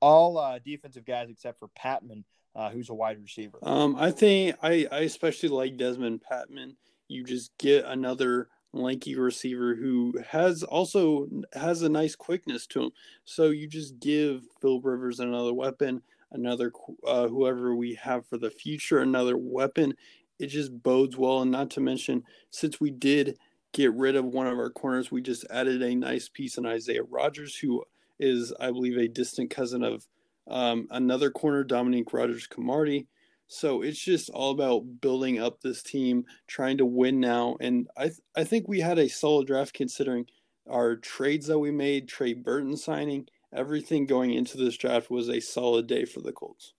all 0.00 0.38
uh, 0.38 0.58
defensive 0.58 1.04
guys 1.04 1.30
except 1.30 1.58
for 1.58 1.68
Patmon, 1.78 2.24
uh, 2.54 2.70
who's 2.70 2.90
a 2.90 2.94
wide 2.94 3.20
receiver. 3.20 3.58
Um, 3.62 3.96
I 3.96 4.10
think 4.10 4.56
I, 4.62 4.86
I 4.90 5.00
especially 5.00 5.48
like 5.50 5.76
Dezmon 5.76 6.20
Patmon. 6.20 6.74
You 7.08 7.24
just 7.24 7.56
get 7.58 7.84
another 7.86 8.48
lanky 8.74 9.16
receiver 9.16 9.74
who 9.74 10.14
has 10.28 10.62
also 10.62 11.26
has 11.54 11.82
a 11.82 11.88
nice 11.88 12.14
quickness 12.14 12.66
to 12.66 12.82
him. 12.82 12.90
So 13.24 13.50
you 13.50 13.66
just 13.66 13.98
give 13.98 14.42
Phil 14.60 14.80
Rivers 14.80 15.20
another 15.20 15.54
weapon 15.54 16.02
another 16.32 16.72
uh, 17.06 17.28
whoever 17.28 17.74
we 17.74 17.94
have 17.94 18.26
for 18.26 18.38
the 18.38 18.50
future, 18.50 18.98
another 18.98 19.36
weapon. 19.36 19.94
It 20.38 20.46
just 20.46 20.82
bodes 20.82 21.16
well. 21.16 21.42
And 21.42 21.50
not 21.50 21.70
to 21.70 21.80
mention, 21.80 22.22
since 22.50 22.80
we 22.80 22.90
did 22.90 23.38
get 23.72 23.92
rid 23.94 24.16
of 24.16 24.24
one 24.24 24.46
of 24.46 24.58
our 24.58 24.70
corners, 24.70 25.10
we 25.10 25.20
just 25.20 25.44
added 25.50 25.82
a 25.82 25.94
nice 25.94 26.28
piece 26.28 26.58
in 26.58 26.66
Isaiah 26.66 27.02
Rodgers, 27.02 27.56
who 27.56 27.84
is, 28.18 28.52
I 28.60 28.70
believe, 28.70 28.96
a 28.96 29.08
distant 29.08 29.50
cousin 29.50 29.82
of 29.82 30.06
um, 30.46 30.88
another 30.90 31.30
corner, 31.30 31.64
Dominique 31.64 32.12
Rodgers 32.12 32.46
Cromartie. 32.46 33.06
So 33.48 33.82
it's 33.82 33.98
just 33.98 34.28
all 34.30 34.50
about 34.50 35.00
building 35.00 35.40
up 35.40 35.60
this 35.60 35.82
team, 35.82 36.24
trying 36.46 36.78
to 36.78 36.86
win 36.86 37.18
now. 37.18 37.56
And 37.60 37.88
I 37.96 38.04
th- 38.04 38.20
I 38.36 38.44
think 38.44 38.68
we 38.68 38.80
had 38.80 38.98
a 38.98 39.08
solid 39.08 39.46
draft 39.46 39.72
considering 39.72 40.26
our 40.68 40.96
trades 40.96 41.46
that 41.46 41.58
we 41.58 41.70
made, 41.70 42.08
Trey 42.08 42.34
Burton 42.34 42.76
signing, 42.76 43.26
everything 43.52 44.06
going 44.06 44.32
into 44.32 44.56
this 44.56 44.76
draft 44.76 45.10
was 45.10 45.28
a 45.28 45.40
solid 45.40 45.86
day 45.86 46.04
for 46.04 46.20
the 46.20 46.32
Colts. 46.32 46.74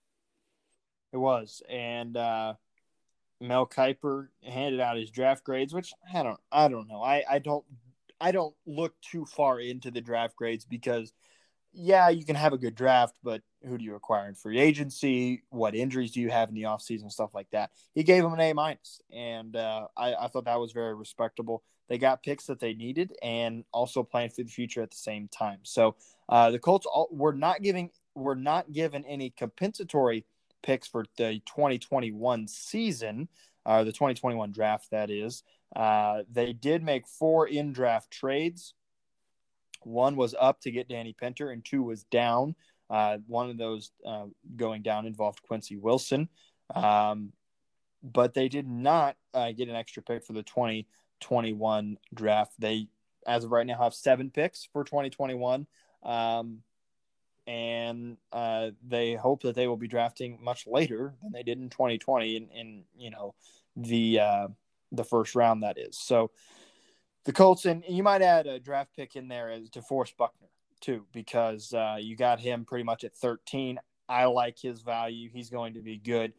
It 1.12 1.16
was, 1.16 1.62
and 1.68 2.16
uh, 2.16 2.54
Mel 3.40 3.66
Kiper 3.66 4.28
handed 4.44 4.80
out 4.80 4.96
his 4.96 5.10
draft 5.10 5.42
grades, 5.44 5.74
which 5.74 5.92
I 6.14 6.22
don't, 6.22 6.40
I 6.52 6.68
don't 6.68 6.88
know. 6.88 7.02
I, 7.02 7.24
I 7.28 7.38
don't, 7.40 7.64
I 8.20 8.32
don't 8.32 8.54
look 8.66 8.94
too 9.00 9.24
far 9.24 9.58
into 9.58 9.90
the 9.90 10.00
draft 10.00 10.36
grades 10.36 10.64
because, 10.64 11.12
yeah, 11.72 12.10
you 12.10 12.24
can 12.24 12.36
have 12.36 12.52
a 12.52 12.58
good 12.58 12.74
draft, 12.74 13.14
but 13.22 13.42
who 13.66 13.78
do 13.78 13.84
you 13.84 13.94
acquire 13.94 14.28
in 14.28 14.34
free 14.34 14.58
agency? 14.58 15.42
What 15.50 15.74
injuries 15.74 16.12
do 16.12 16.20
you 16.20 16.30
have 16.30 16.48
in 16.48 16.54
the 16.54 16.62
offseason? 16.62 17.10
Stuff 17.10 17.34
like 17.34 17.50
that. 17.50 17.70
He 17.94 18.02
gave 18.02 18.24
him 18.24 18.32
an 18.32 18.40
A 18.40 18.52
minus, 18.52 19.00
and 19.12 19.54
uh, 19.54 19.88
I, 19.96 20.14
I 20.14 20.28
thought 20.28 20.46
that 20.46 20.60
was 20.60 20.72
very 20.72 20.94
respectable. 20.94 21.62
They 21.88 21.98
got 21.98 22.22
picks 22.22 22.46
that 22.46 22.60
they 22.60 22.72
needed 22.72 23.12
and 23.22 23.64
also 23.72 24.02
planned 24.02 24.32
for 24.32 24.44
the 24.44 24.48
future 24.48 24.80
at 24.82 24.92
the 24.92 24.96
same 24.96 25.28
time. 25.28 25.58
So 25.64 25.96
uh, 26.28 26.52
the 26.52 26.58
Colts 26.58 26.86
all, 26.86 27.08
were 27.10 27.32
not 27.32 27.62
giving 27.62 27.90
were 28.14 28.36
not 28.36 28.72
given 28.72 29.04
any 29.04 29.30
compensatory 29.30 30.24
picks 30.62 30.86
for 30.86 31.04
the 31.16 31.40
2021 31.46 32.46
season, 32.48 33.28
uh, 33.66 33.84
the 33.84 33.92
2021 33.92 34.52
draft. 34.52 34.90
That 34.90 35.10
is, 35.10 35.42
uh, 35.74 36.22
they 36.30 36.52
did 36.52 36.82
make 36.82 37.06
four 37.06 37.48
in 37.48 37.72
draft 37.72 38.10
trades. 38.10 38.74
One 39.82 40.16
was 40.16 40.34
up 40.38 40.60
to 40.62 40.70
get 40.70 40.88
Danny 40.88 41.14
Pinter, 41.18 41.50
and 41.50 41.64
two 41.64 41.82
was 41.82 42.04
down. 42.04 42.54
Uh, 42.90 43.18
one 43.26 43.48
of 43.48 43.56
those 43.56 43.92
uh, 44.04 44.24
going 44.56 44.82
down 44.82 45.06
involved 45.06 45.42
Quincy 45.42 45.76
Wilson, 45.76 46.28
um, 46.74 47.32
but 48.02 48.34
they 48.34 48.48
did 48.48 48.66
not 48.66 49.16
uh, 49.32 49.52
get 49.52 49.68
an 49.68 49.76
extra 49.76 50.02
pick 50.02 50.24
for 50.24 50.32
the 50.32 50.42
2021 50.42 51.98
draft. 52.12 52.52
They, 52.58 52.88
as 53.26 53.44
of 53.44 53.52
right 53.52 53.66
now, 53.66 53.78
have 53.78 53.94
seven 53.94 54.30
picks 54.30 54.68
for 54.72 54.82
2021. 54.82 55.66
Um, 56.02 56.62
and 57.46 58.16
uh, 58.32 58.70
they 58.86 59.14
hope 59.14 59.42
that 59.42 59.54
they 59.54 59.66
will 59.66 59.76
be 59.76 59.88
drafting 59.88 60.38
much 60.40 60.66
later 60.66 61.14
than 61.22 61.32
they 61.32 61.42
did 61.42 61.58
in 61.58 61.68
2020 61.68 62.36
in, 62.36 62.48
in 62.50 62.84
you 62.96 63.10
know 63.10 63.34
the 63.76 64.20
uh, 64.20 64.48
the 64.92 65.04
first 65.04 65.34
round 65.34 65.62
that 65.62 65.78
is 65.78 65.98
so 65.98 66.30
the 67.24 67.32
Colts 67.32 67.64
and 67.64 67.82
you 67.88 68.02
might 68.02 68.22
add 68.22 68.46
a 68.46 68.60
draft 68.60 68.94
pick 68.94 69.16
in 69.16 69.28
there 69.28 69.50
as 69.50 69.68
DeForest 69.70 70.16
Buckner 70.16 70.48
too 70.80 71.04
because 71.12 71.72
uh, 71.74 71.96
you 71.98 72.16
got 72.16 72.40
him 72.40 72.64
pretty 72.64 72.84
much 72.84 73.04
at 73.04 73.14
13 73.14 73.78
I 74.08 74.24
like 74.24 74.58
his 74.58 74.82
value 74.82 75.28
he's 75.32 75.50
going 75.50 75.74
to 75.74 75.80
be 75.80 75.98
good 75.98 76.32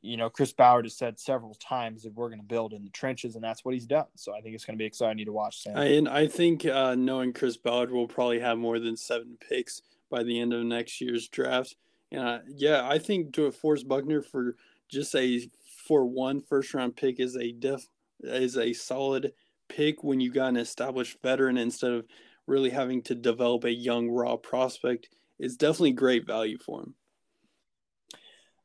you 0.00 0.16
know, 0.16 0.30
Chris 0.30 0.52
Ballard 0.52 0.84
has 0.84 0.96
said 0.96 1.18
several 1.18 1.54
times 1.54 2.04
that 2.04 2.14
we're 2.14 2.28
going 2.28 2.40
to 2.40 2.46
build 2.46 2.72
in 2.72 2.84
the 2.84 2.90
trenches, 2.90 3.34
and 3.34 3.42
that's 3.42 3.64
what 3.64 3.74
he's 3.74 3.86
done. 3.86 4.06
So 4.14 4.34
I 4.34 4.40
think 4.40 4.54
it's 4.54 4.64
going 4.64 4.76
to 4.76 4.82
be 4.82 4.86
exciting 4.86 5.24
to 5.24 5.32
watch. 5.32 5.62
Sam. 5.62 5.76
And 5.76 6.08
I 6.08 6.28
think 6.28 6.64
uh, 6.64 6.94
knowing 6.94 7.32
Chris 7.32 7.56
Ballard 7.56 7.90
will 7.90 8.06
probably 8.06 8.38
have 8.38 8.58
more 8.58 8.78
than 8.78 8.96
seven 8.96 9.36
picks 9.40 9.82
by 10.10 10.22
the 10.22 10.40
end 10.40 10.52
of 10.52 10.64
next 10.64 11.00
year's 11.00 11.28
draft. 11.28 11.74
And 12.12 12.20
uh, 12.20 12.38
yeah, 12.48 12.88
I 12.88 12.98
think 12.98 13.32
DeForest 13.32 13.88
Buckner 13.88 14.22
for 14.22 14.56
just 14.88 15.14
a 15.14 15.48
for 15.86 16.06
one 16.06 16.40
first 16.40 16.72
round 16.74 16.96
pick 16.96 17.18
is 17.18 17.36
a 17.36 17.52
def 17.52 17.86
is 18.22 18.56
a 18.56 18.72
solid 18.72 19.32
pick 19.68 20.02
when 20.02 20.20
you 20.20 20.30
got 20.30 20.48
an 20.48 20.56
established 20.56 21.18
veteran 21.22 21.58
instead 21.58 21.92
of 21.92 22.06
really 22.48 22.70
having 22.70 23.02
to 23.02 23.14
develop 23.14 23.64
a 23.64 23.72
young 23.72 24.08
raw 24.08 24.36
prospect. 24.36 25.08
is 25.38 25.56
definitely 25.56 25.92
great 25.92 26.26
value 26.26 26.58
for 26.58 26.80
him. 26.80 26.94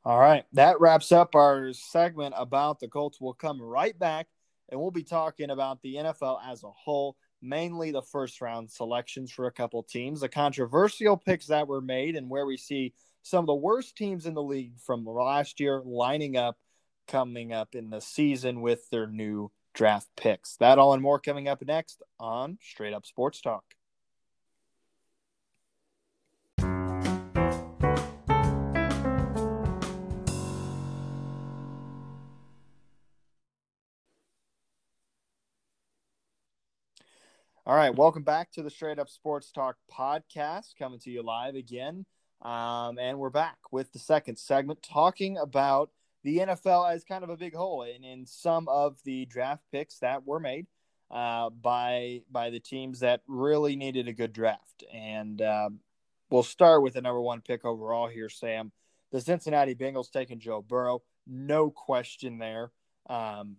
All 0.04 0.18
right. 0.18 0.44
That 0.52 0.80
wraps 0.80 1.12
up 1.12 1.34
our 1.34 1.72
segment 1.72 2.34
about 2.36 2.80
the 2.80 2.88
Colts. 2.88 3.20
We'll 3.20 3.32
come 3.32 3.62
right 3.62 3.98
back 3.98 4.26
and 4.68 4.80
we'll 4.80 4.90
be 4.90 5.04
talking 5.04 5.50
about 5.50 5.80
the 5.82 5.94
NFL 5.94 6.40
as 6.46 6.62
a 6.62 6.70
whole, 6.70 7.16
mainly 7.40 7.90
the 7.90 8.02
first 8.02 8.40
round 8.40 8.70
selections 8.70 9.30
for 9.30 9.46
a 9.46 9.52
couple 9.52 9.82
teams, 9.82 10.20
the 10.20 10.28
controversial 10.28 11.16
picks 11.16 11.46
that 11.46 11.68
were 11.68 11.80
made, 11.80 12.16
and 12.16 12.28
where 12.28 12.44
we 12.44 12.56
see 12.56 12.92
some 13.22 13.40
of 13.40 13.46
the 13.46 13.54
worst 13.54 13.96
teams 13.96 14.26
in 14.26 14.34
the 14.34 14.42
league 14.42 14.78
from 14.78 15.06
last 15.06 15.60
year 15.60 15.80
lining 15.84 16.36
up 16.36 16.58
coming 17.06 17.52
up 17.52 17.74
in 17.74 17.90
the 17.90 18.00
season 18.00 18.60
with 18.60 18.88
their 18.90 19.06
new 19.06 19.50
draft 19.74 20.08
picks. 20.16 20.56
That 20.56 20.78
all 20.78 20.94
and 20.94 21.02
more 21.02 21.18
coming 21.18 21.48
up 21.48 21.60
next 21.62 22.02
on 22.18 22.58
Straight 22.62 22.94
Up 22.94 23.04
Sports 23.04 23.40
Talk. 23.40 23.64
All 37.66 37.74
right, 37.74 37.94
welcome 37.96 38.22
back 38.22 38.52
to 38.52 38.62
the 38.62 38.68
Straight 38.68 38.98
Up 38.98 39.08
Sports 39.08 39.50
Talk 39.50 39.76
podcast, 39.90 40.76
coming 40.78 40.98
to 41.00 41.10
you 41.10 41.22
live 41.22 41.54
again. 41.54 42.04
Um, 42.42 42.98
and 42.98 43.18
we're 43.18 43.30
back 43.30 43.56
with 43.72 43.90
the 43.92 43.98
second 43.98 44.38
segment, 44.38 44.82
talking 44.82 45.38
about 45.38 45.88
the 46.24 46.38
NFL 46.38 46.92
as 46.92 47.04
kind 47.04 47.22
of 47.22 47.30
a 47.30 47.36
big 47.36 47.54
whole 47.54 47.82
in, 47.82 48.02
in 48.02 48.26
some 48.26 48.66
of 48.68 48.98
the 49.04 49.26
draft 49.26 49.62
picks 49.70 49.98
that 49.98 50.26
were 50.26 50.40
made 50.40 50.66
uh, 51.10 51.50
by 51.50 52.22
by 52.30 52.50
the 52.50 52.58
teams 52.58 53.00
that 53.00 53.20
really 53.28 53.76
needed 53.76 54.08
a 54.08 54.12
good 54.12 54.32
draft. 54.32 54.84
And 54.92 55.40
uh, 55.40 55.68
we'll 56.30 56.42
start 56.42 56.82
with 56.82 56.94
the 56.94 57.02
number 57.02 57.20
one 57.20 57.42
pick 57.42 57.64
overall 57.64 58.08
here, 58.08 58.28
Sam. 58.28 58.72
The 59.12 59.20
Cincinnati 59.20 59.74
Bengals 59.74 60.10
taking 60.10 60.40
Joe 60.40 60.60
Burrow, 60.60 61.02
no 61.26 61.70
question 61.70 62.38
there 62.38 62.72
um, 63.08 63.56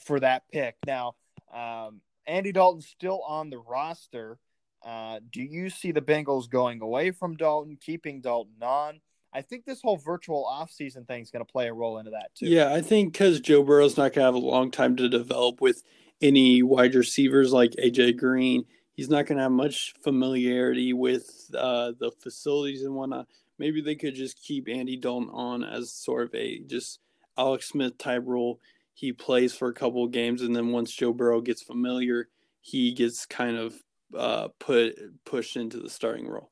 for 0.00 0.20
that 0.20 0.44
pick. 0.50 0.76
Now, 0.86 1.16
um, 1.52 2.00
Andy 2.26 2.52
Dalton's 2.52 2.86
still 2.86 3.20
on 3.26 3.50
the 3.50 3.58
roster. 3.58 4.38
Uh, 4.82 5.20
do 5.30 5.42
you 5.42 5.68
see 5.70 5.92
the 5.92 6.00
Bengals 6.00 6.48
going 6.48 6.80
away 6.80 7.10
from 7.10 7.36
Dalton, 7.36 7.76
keeping 7.80 8.20
Dalton 8.20 8.62
on? 8.62 9.00
I 9.34 9.42
think 9.42 9.64
this 9.64 9.80
whole 9.80 9.96
virtual 9.96 10.46
offseason 10.50 11.06
thing 11.06 11.22
is 11.22 11.30
going 11.30 11.44
to 11.44 11.50
play 11.50 11.68
a 11.68 11.72
role 11.72 11.98
into 11.98 12.10
that 12.10 12.34
too. 12.34 12.46
Yeah, 12.46 12.72
I 12.72 12.82
think 12.82 13.12
because 13.12 13.40
Joe 13.40 13.62
Burrow's 13.62 13.96
not 13.96 14.12
going 14.12 14.22
to 14.22 14.26
have 14.26 14.34
a 14.34 14.38
long 14.38 14.70
time 14.70 14.96
to 14.96 15.08
develop 15.08 15.60
with 15.60 15.82
any 16.20 16.62
wide 16.62 16.94
receivers 16.94 17.52
like 17.52 17.72
AJ 17.72 18.18
Green. 18.18 18.64
He's 18.92 19.08
not 19.08 19.26
going 19.26 19.38
to 19.38 19.44
have 19.44 19.52
much 19.52 19.94
familiarity 20.02 20.92
with 20.92 21.50
uh, 21.56 21.92
the 21.98 22.12
facilities 22.20 22.82
and 22.82 22.94
whatnot. 22.94 23.26
Maybe 23.58 23.80
they 23.80 23.94
could 23.94 24.14
just 24.14 24.42
keep 24.42 24.68
Andy 24.68 24.96
Dalton 24.96 25.30
on 25.30 25.64
as 25.64 25.92
sort 25.92 26.24
of 26.28 26.34
a 26.34 26.60
just 26.60 27.00
Alex 27.36 27.68
Smith 27.68 27.96
type 27.98 28.22
role. 28.26 28.60
He 28.94 29.12
plays 29.12 29.54
for 29.54 29.68
a 29.68 29.74
couple 29.74 30.04
of 30.04 30.12
games, 30.12 30.42
and 30.42 30.54
then 30.54 30.68
once 30.68 30.92
Joe 30.92 31.12
Burrow 31.12 31.40
gets 31.40 31.62
familiar, 31.62 32.28
he 32.60 32.92
gets 32.92 33.24
kind 33.24 33.56
of 33.56 33.74
uh, 34.16 34.48
put 34.58 34.94
pushed 35.24 35.56
into 35.56 35.78
the 35.78 35.90
starting 35.90 36.28
role. 36.28 36.50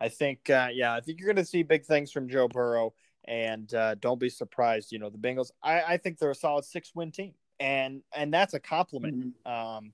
I 0.00 0.08
think, 0.08 0.48
uh, 0.48 0.68
yeah, 0.72 0.94
I 0.94 1.00
think 1.00 1.20
you're 1.20 1.32
going 1.32 1.44
to 1.44 1.44
see 1.44 1.62
big 1.62 1.84
things 1.84 2.10
from 2.10 2.28
Joe 2.28 2.48
Burrow, 2.48 2.94
and 3.26 3.72
uh, 3.74 3.96
don't 3.96 4.18
be 4.18 4.30
surprised. 4.30 4.92
You 4.92 4.98
know, 4.98 5.10
the 5.10 5.18
Bengals. 5.18 5.50
I, 5.62 5.82
I 5.82 5.96
think 5.98 6.18
they're 6.18 6.30
a 6.30 6.34
solid 6.34 6.64
six 6.64 6.92
win 6.94 7.12
team, 7.12 7.34
and 7.58 8.02
and 8.14 8.32
that's 8.32 8.54
a 8.54 8.60
compliment 8.60 9.34
mm-hmm. 9.46 9.52
um, 9.52 9.92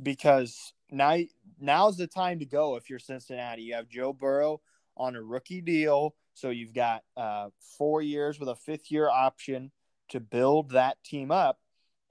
because 0.00 0.72
now 0.90 1.18
now's 1.60 1.96
the 1.96 2.06
time 2.06 2.38
to 2.38 2.46
go. 2.46 2.76
If 2.76 2.88
you're 2.88 2.98
Cincinnati, 3.00 3.62
you 3.62 3.74
have 3.74 3.88
Joe 3.88 4.12
Burrow 4.12 4.60
on 4.96 5.16
a 5.16 5.22
rookie 5.22 5.60
deal, 5.60 6.14
so 6.34 6.50
you've 6.50 6.74
got 6.74 7.02
uh, 7.16 7.48
four 7.76 8.02
years 8.02 8.38
with 8.38 8.48
a 8.48 8.56
fifth 8.56 8.90
year 8.90 9.10
option 9.10 9.72
to 10.10 10.20
build 10.20 10.70
that 10.70 11.02
team 11.02 11.32
up, 11.32 11.58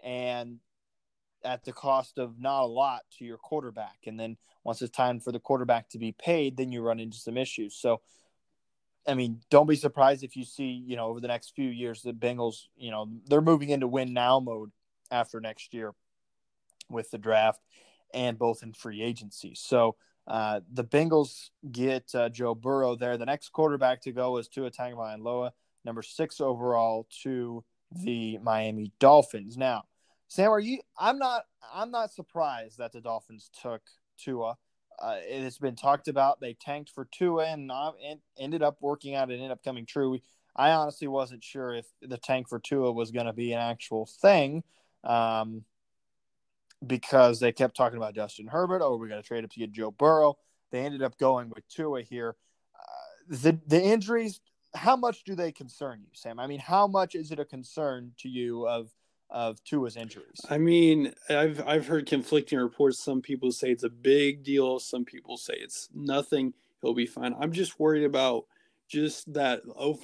and 0.04 0.60
at 1.44 1.64
the 1.64 1.74
cost 1.74 2.18
of 2.18 2.40
not 2.40 2.64
a 2.64 2.66
lot 2.66 3.02
to 3.18 3.26
your 3.26 3.38
quarterback. 3.38 3.98
And 4.08 4.20
then 4.20 4.38
once 4.64 4.82
it's 4.82 4.96
time 4.96 5.20
for 5.20 5.32
the 5.32 5.40
quarterback 5.40 5.90
to 5.90 6.00
be 6.00 6.12
paid, 6.12 6.58
then 6.58 6.72
you 6.72 6.82
run 6.82 7.00
into 7.00 7.18
some 7.18 7.38
issues. 7.38 7.76
So, 7.76 8.02
I 9.08 9.14
mean, 9.14 9.42
don't 9.50 9.68
be 9.68 9.76
surprised 9.76 10.24
if 10.24 10.36
you 10.36 10.46
see, 10.46 10.84
you 10.86 10.96
know, 10.96 11.08
over 11.08 11.20
the 11.20 11.28
next 11.28 11.56
few 11.56 11.70
years, 11.70 12.02
the 12.02 12.14
Bengals, 12.14 12.68
you 12.76 12.92
know, 12.92 13.10
they're 13.28 13.42
moving 13.42 13.70
into 13.70 13.88
win 13.88 14.14
now 14.14 14.40
mode 14.40 14.72
after 15.12 15.40
next 15.42 15.74
year 15.74 15.94
with 16.90 17.12
the 17.12 17.18
draft 17.18 17.60
and 18.14 18.38
both 18.38 18.64
in 18.64 18.74
free 18.74 19.02
agency. 19.02 19.54
So, 19.56 19.96
uh, 20.26 20.62
the 20.72 20.86
Bengals 20.86 21.50
get 21.70 22.14
uh, 22.16 22.30
Joe 22.30 22.56
Burrow 22.56 22.96
there. 22.96 23.18
The 23.18 23.26
next 23.26 23.50
quarterback 23.50 24.02
to 24.04 24.14
go 24.14 24.38
is 24.38 24.48
Tua 24.48 24.72
Tagovailoa, 24.72 25.52
number 25.84 26.02
six 26.02 26.40
overall 26.40 27.08
to 27.24 27.64
the 27.92 28.38
Miami 28.38 28.94
Dolphins. 29.00 29.58
Now, 29.58 29.84
Sam, 30.34 30.50
are 30.50 30.60
you? 30.60 30.80
I'm 30.98 31.20
not. 31.20 31.44
I'm 31.72 31.92
not 31.92 32.12
surprised 32.12 32.80
that 32.80 32.92
the 32.92 33.02
Dolphins 33.02 33.52
took 33.62 33.84
Tua. 34.18 34.58
Uh, 35.00 35.18
it 35.30 35.44
has 35.44 35.60
been 35.60 35.76
talked 35.76 36.08
about. 36.08 36.40
They 36.42 36.56
tanked 36.56 36.90
for 36.90 37.06
Tua 37.06 37.46
and, 37.46 37.68
not, 37.68 37.98
and 38.04 38.20
ended 38.40 38.64
up 38.64 38.78
working 38.82 39.14
out. 39.14 39.30
It 39.30 39.36
ended 39.36 39.52
up 39.52 39.64
coming 39.64 39.86
true. 39.86 40.18
I 40.56 40.72
honestly 40.72 41.08
wasn't 41.08 41.44
sure 41.44 41.76
if 41.76 41.86
the 42.02 42.18
tank 42.18 42.50
for 42.50 42.58
Tua 42.58 42.92
was 42.92 43.12
going 43.12 43.28
to 43.28 43.34
be 43.34 43.54
an 43.54 43.60
actual 43.60 44.08
thing, 44.08 44.64
um, 45.04 45.66
because 46.86 47.40
they 47.40 47.52
kept 47.52 47.78
talking 47.78 47.98
about 47.98 48.16
Justin 48.16 48.48
Herbert. 48.48 48.82
Oh, 48.84 48.98
we're 48.98 49.10
going 49.10 49.22
to 49.22 49.28
trade 49.28 49.44
up 49.44 49.52
to 49.52 49.60
get 49.60 49.72
Joe 49.72 49.92
Burrow. 49.92 50.40
They 50.72 50.84
ended 50.84 51.04
up 51.04 51.16
going 51.20 51.50
with 51.50 51.68
Tua 51.68 52.02
here. 52.02 52.36
Uh, 52.76 53.36
the 53.36 53.60
the 53.68 53.84
injuries. 53.84 54.42
How 54.74 54.96
much 54.96 55.26
do 55.26 55.36
they 55.36 55.52
concern 55.52 56.00
you, 56.02 56.10
Sam? 56.14 56.40
I 56.40 56.48
mean, 56.48 56.60
how 56.60 56.88
much 56.88 57.14
is 57.14 57.30
it 57.30 57.38
a 57.38 57.46
concern 57.46 58.14
to 58.18 58.30
you 58.30 58.68
of 58.68 58.90
of 59.34 59.62
Tua's 59.64 59.98
injuries. 59.98 60.40
I 60.50 60.60
mean, 60.60 61.14
I've 61.30 61.62
I've 61.68 61.88
heard 61.88 62.06
conflicting 62.06 62.60
reports. 62.60 63.04
Some 63.04 63.22
people 63.22 63.52
say 63.52 63.72
it's 63.72 63.84
a 63.84 63.90
big 63.90 64.44
deal. 64.44 64.80
Some 64.80 65.04
people 65.04 65.38
say 65.38 65.56
it's 65.58 65.90
nothing. 65.94 66.54
He'll 66.82 66.94
be 66.94 67.08
fine. 67.08 67.36
I'm 67.40 67.52
just 67.52 67.80
worried 67.80 68.04
about 68.04 68.46
just 68.88 69.34
that 69.34 69.62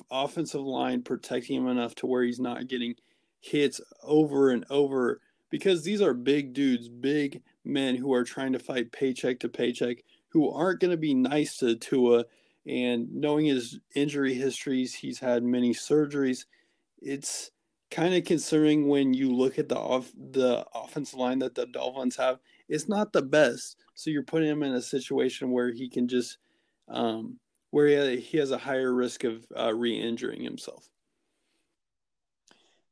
offensive 0.10 0.62
line 0.62 1.04
protecting 1.04 1.58
him 1.58 1.68
enough 1.68 1.94
to 1.96 2.08
where 2.08 2.24
he's 2.24 2.40
not 2.40 2.68
getting 2.68 2.96
hits 3.40 3.80
over 4.04 4.50
and 4.50 4.66
over 4.70 5.22
because 5.50 5.84
these 5.84 6.02
are 6.02 6.14
big 6.14 6.54
dudes, 6.54 6.90
big 6.90 7.42
men 7.64 7.96
who 7.96 8.14
are 8.14 8.24
trying 8.24 8.54
to 8.54 8.60
fight 8.60 8.92
paycheck 8.92 9.40
to 9.40 9.50
paycheck, 9.50 9.98
who 10.30 10.50
aren't 10.50 10.80
going 10.80 10.92
to 10.92 10.98
be 10.98 11.14
nice 11.14 11.58
to 11.58 11.76
Tua. 11.76 12.26
And 12.66 13.14
knowing 13.14 13.46
his 13.46 13.80
injury 13.96 14.34
histories, 14.34 14.96
he's 14.96 15.20
had 15.20 15.44
many 15.44 15.74
surgeries. 15.74 16.46
It's 17.00 17.52
kind 17.92 18.14
of 18.14 18.24
concerning 18.24 18.88
when 18.88 19.14
you 19.14 19.34
look 19.34 19.58
at 19.58 19.68
the 19.68 19.78
off 19.78 20.12
the 20.32 20.66
offensive 20.76 21.18
line 21.18 21.40
that 21.40 21.56
the 21.56 21.66
Dolphins 21.68 22.16
have. 22.18 22.40
It's 22.68 22.88
not 22.88 23.12
the 23.12 23.22
best, 23.22 23.78
so 23.96 24.10
you're 24.10 24.24
putting 24.24 24.50
him 24.50 24.64
in 24.64 24.74
a 24.74 24.82
situation 24.82 25.52
where 25.52 25.72
he 25.72 25.90
can 25.90 26.08
just 26.08 26.38
um, 26.88 27.40
where 27.72 27.88
he, 27.88 28.20
he 28.20 28.38
has 28.38 28.52
a 28.52 28.58
higher 28.58 28.94
risk 28.94 29.24
of 29.24 29.46
uh, 29.58 29.74
re-injuring 29.74 30.44
himself. 30.44 30.88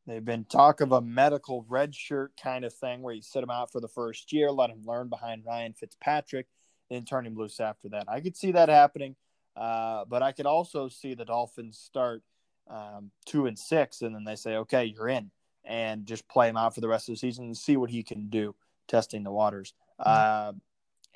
They've 0.06 0.24
been 0.24 0.46
talk 0.46 0.82
of 0.82 0.94
a 0.94 1.02
medical 1.02 1.66
red 1.68 1.94
shirt 1.94 2.32
kind 2.42 2.64
of 2.64 2.74
thing 2.74 3.02
where 3.02 3.14
you 3.14 3.22
sit 3.22 3.44
him 3.44 3.52
out 3.52 3.72
for 3.72 3.82
the 3.82 3.90
first 3.90 4.32
year, 4.32 4.52
let 4.52 4.70
him 4.70 4.82
learn 4.86 5.10
behind 5.10 5.44
Ryan 5.46 5.74
Fitzpatrick, 5.74 6.48
then 6.90 7.04
turn 7.04 7.26
him 7.28 7.36
loose 7.36 7.60
after 7.60 7.90
that. 7.90 8.06
I 8.08 8.22
could 8.22 8.38
see 8.38 8.54
that 8.54 8.70
happening, 8.70 9.16
uh, 9.56 10.06
but 10.06 10.24
I 10.24 10.32
could 10.32 10.46
also 10.46 10.88
see 10.88 11.14
the 11.14 11.26
Dolphins 11.26 11.78
start– 11.78 12.24
um, 12.70 13.12
two 13.26 13.46
and 13.46 13.58
six, 13.58 14.02
and 14.02 14.14
then 14.14 14.24
they 14.24 14.36
say, 14.36 14.56
okay, 14.58 14.86
you're 14.86 15.10
in, 15.10 15.32
and 15.66 16.06
just 16.06 16.28
play 16.28 16.50
him 16.50 16.58
out 16.58 16.76
for 16.76 16.82
the 16.82 16.88
rest 16.88 17.10
of 17.10 17.14
the 17.14 17.20
season 17.20 17.46
and 17.46 17.58
see 17.58 17.78
what 17.78 17.90
he 17.90 18.04
can 18.04 18.30
do, 18.30 18.56
testing 18.88 19.24
the 19.24 19.32
waters. 19.32 19.74
Mm-hmm. 20.00 20.58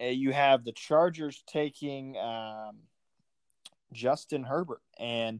Uh, 0.03 0.05
you 0.05 0.31
have 0.31 0.63
the 0.63 0.71
Chargers 0.71 1.43
taking 1.47 2.17
um, 2.17 2.77
Justin 3.93 4.43
Herbert, 4.43 4.81
and 4.99 5.39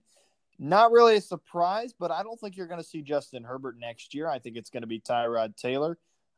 not 0.59 0.91
really 0.91 1.15
a 1.15 1.21
surprise, 1.21 1.93
but 1.97 2.11
I 2.11 2.21
don't 2.21 2.39
think 2.39 2.55
you're 2.55 2.67
going 2.67 2.81
to 2.81 2.87
see 2.87 3.01
Justin 3.01 3.43
Herbert 3.43 3.77
next 3.79 4.13
year. 4.13 4.27
I 4.27 4.39
think 4.39 4.57
it's 4.57 4.69
going 4.69 4.83
to 4.83 4.87
be 4.87 4.99
Tyrod 4.99 5.55
Taylor, 5.55 5.97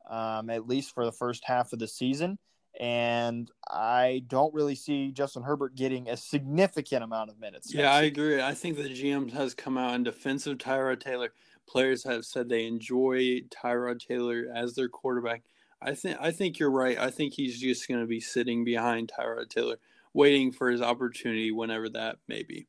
um, 0.09 0.49
at 0.49 0.67
least 0.67 0.93
for 0.93 1.03
the 1.03 1.11
first 1.11 1.43
half 1.45 1.73
of 1.73 1.79
the 1.79 1.87
season 1.87 2.37
and 2.79 3.51
I 3.69 4.23
don't 4.27 4.53
really 4.53 4.75
see 4.75 5.11
Justin 5.11 5.43
Herbert 5.43 5.75
getting 5.75 6.09
a 6.09 6.17
significant 6.17 7.03
amount 7.03 7.29
of 7.29 7.39
minutes. 7.39 7.73
Yeah, 7.73 7.93
I 7.93 8.03
agree. 8.03 8.41
I 8.41 8.53
think 8.53 8.77
the 8.77 8.89
GM 8.89 9.31
has 9.33 9.53
come 9.53 9.77
out 9.77 9.93
in 9.95 10.03
defense 10.03 10.47
of 10.47 10.57
Tyrod 10.57 10.99
Taylor. 10.99 11.33
Players 11.67 12.03
have 12.03 12.25
said 12.25 12.49
they 12.49 12.65
enjoy 12.65 13.41
Tyrod 13.49 13.99
Taylor 13.99 14.45
as 14.53 14.73
their 14.73 14.89
quarterback. 14.89 15.43
I 15.81 15.93
think 15.93 16.17
I 16.19 16.31
think 16.31 16.59
you're 16.59 16.71
right. 16.71 16.97
I 16.97 17.11
think 17.11 17.33
he's 17.33 17.59
just 17.59 17.87
going 17.87 17.99
to 17.99 18.07
be 18.07 18.19
sitting 18.19 18.63
behind 18.63 19.11
Tyrod 19.11 19.49
Taylor, 19.49 19.77
waiting 20.13 20.51
for 20.51 20.69
his 20.69 20.81
opportunity 20.81 21.51
whenever 21.51 21.89
that 21.89 22.17
may 22.27 22.43
be. 22.43 22.67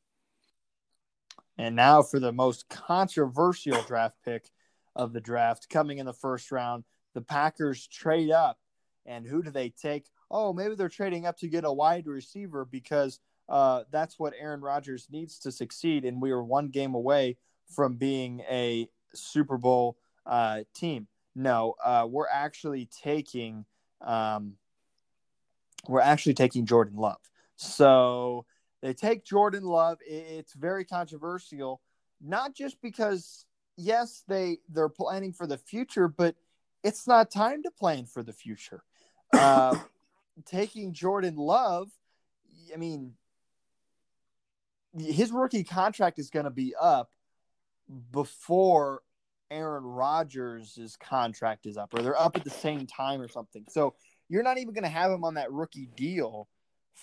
And 1.57 1.75
now 1.75 2.01
for 2.03 2.19
the 2.19 2.33
most 2.33 2.67
controversial 2.69 3.81
draft 3.83 4.17
pick 4.23 4.49
of 4.95 5.13
the 5.13 5.21
draft, 5.21 5.69
coming 5.69 5.97
in 5.97 6.05
the 6.05 6.13
first 6.13 6.51
round, 6.51 6.83
the 7.13 7.21
Packers 7.21 7.87
trade 7.87 8.31
up 8.31 8.59
and 9.05 9.25
who 9.25 9.43
do 9.43 9.51
they 9.51 9.69
take? 9.69 10.05
Oh, 10.31 10.53
maybe 10.53 10.75
they're 10.75 10.89
trading 10.89 11.25
up 11.25 11.37
to 11.39 11.47
get 11.47 11.65
a 11.65 11.71
wide 11.71 12.07
receiver 12.07 12.65
because 12.65 13.19
uh, 13.47 13.83
that's 13.91 14.17
what 14.17 14.33
Aaron 14.39 14.61
Rodgers 14.61 15.07
needs 15.11 15.39
to 15.39 15.51
succeed. 15.51 16.05
And 16.05 16.21
we 16.21 16.31
are 16.31 16.43
one 16.43 16.69
game 16.69 16.95
away 16.95 17.37
from 17.67 17.95
being 17.95 18.41
a 18.49 18.89
Super 19.13 19.57
Bowl 19.57 19.97
uh, 20.25 20.61
team. 20.73 21.07
No, 21.35 21.75
uh, 21.83 22.07
we're 22.09 22.29
actually 22.31 22.89
taking 23.03 23.65
um, 24.01 24.53
we're 25.87 26.01
actually 26.01 26.33
taking 26.33 26.65
Jordan 26.65 26.97
Love. 26.97 27.19
So 27.55 28.45
they 28.81 28.93
take 28.93 29.25
Jordan 29.25 29.63
Love. 29.63 29.99
It's 30.05 30.53
very 30.53 30.85
controversial, 30.85 31.81
not 32.21 32.55
just 32.55 32.81
because 32.81 33.45
yes 33.77 34.23
they 34.27 34.57
they're 34.69 34.89
planning 34.89 35.33
for 35.33 35.45
the 35.45 35.57
future, 35.57 36.07
but 36.07 36.35
it's 36.83 37.07
not 37.07 37.31
time 37.31 37.63
to 37.63 37.71
plan 37.71 38.05
for 38.05 38.23
the 38.23 38.33
future. 38.33 38.83
Uh, 39.35 39.77
taking 40.45 40.93
Jordan 40.93 41.35
Love, 41.35 41.89
I 42.73 42.77
mean, 42.77 43.13
his 44.97 45.31
rookie 45.31 45.63
contract 45.63 46.19
is 46.19 46.29
going 46.29 46.45
to 46.45 46.51
be 46.51 46.73
up 46.79 47.11
before 48.11 49.01
Aaron 49.51 49.83
Rodgers' 49.83 50.97
contract 50.99 51.65
is 51.65 51.77
up, 51.77 51.93
or 51.93 52.01
they're 52.01 52.19
up 52.19 52.35
at 52.35 52.43
the 52.43 52.49
same 52.49 52.87
time 52.87 53.21
or 53.21 53.27
something. 53.27 53.65
So 53.69 53.95
you're 54.27 54.43
not 54.43 54.57
even 54.57 54.73
going 54.73 54.83
to 54.83 54.89
have 54.89 55.11
him 55.11 55.23
on 55.23 55.35
that 55.35 55.51
rookie 55.51 55.89
deal 55.95 56.47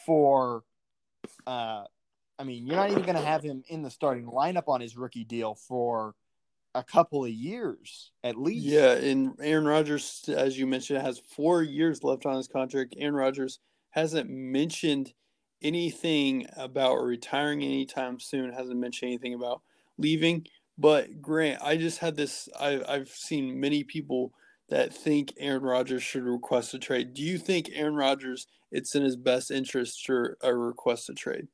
for, 0.06 0.64
uh, 1.46 1.84
I 2.38 2.44
mean, 2.44 2.66
you're 2.66 2.76
not 2.76 2.90
even 2.90 3.04
going 3.04 3.16
to 3.16 3.24
have 3.24 3.42
him 3.42 3.62
in 3.68 3.82
the 3.82 3.90
starting 3.90 4.26
lineup 4.26 4.68
on 4.68 4.80
his 4.80 4.96
rookie 4.96 5.24
deal 5.24 5.54
for 5.54 6.14
a 6.74 6.82
couple 6.82 7.24
of 7.24 7.30
years 7.30 8.12
at 8.24 8.36
least. 8.36 8.64
Yeah, 8.64 8.92
and 8.92 9.34
Aaron 9.40 9.66
Rodgers, 9.66 10.24
as 10.28 10.58
you 10.58 10.66
mentioned, 10.66 11.02
has 11.02 11.20
four 11.34 11.62
years 11.62 12.02
left 12.02 12.26
on 12.26 12.36
his 12.36 12.48
contract. 12.48 12.94
Aaron 12.98 13.14
Rodgers 13.14 13.58
hasn't 13.90 14.30
mentioned 14.30 15.12
anything 15.62 16.46
about 16.56 16.96
retiring 16.96 17.62
anytime 17.62 18.18
soon. 18.18 18.52
Hasn't 18.52 18.78
mentioned 18.78 19.10
anything 19.10 19.34
about 19.34 19.62
leaving. 19.98 20.46
But 20.78 21.20
Grant, 21.20 21.62
I 21.62 21.76
just 21.76 21.98
had 21.98 22.16
this. 22.16 22.48
I, 22.58 22.82
I've 22.88 23.10
seen 23.10 23.60
many 23.60 23.84
people 23.84 24.32
that 24.68 24.94
think 24.94 25.34
Aaron 25.38 25.62
Rodgers 25.62 26.02
should 26.02 26.24
request 26.24 26.72
a 26.74 26.78
trade. 26.78 27.12
Do 27.12 27.22
you 27.22 27.36
think 27.38 27.70
Aaron 27.74 27.94
Rodgers 27.94 28.46
it's 28.70 28.94
in 28.94 29.02
his 29.02 29.16
best 29.16 29.50
interest 29.50 30.04
to 30.06 30.34
a 30.42 30.48
uh, 30.48 30.50
request 30.50 31.10
a 31.10 31.14
trade? 31.14 31.48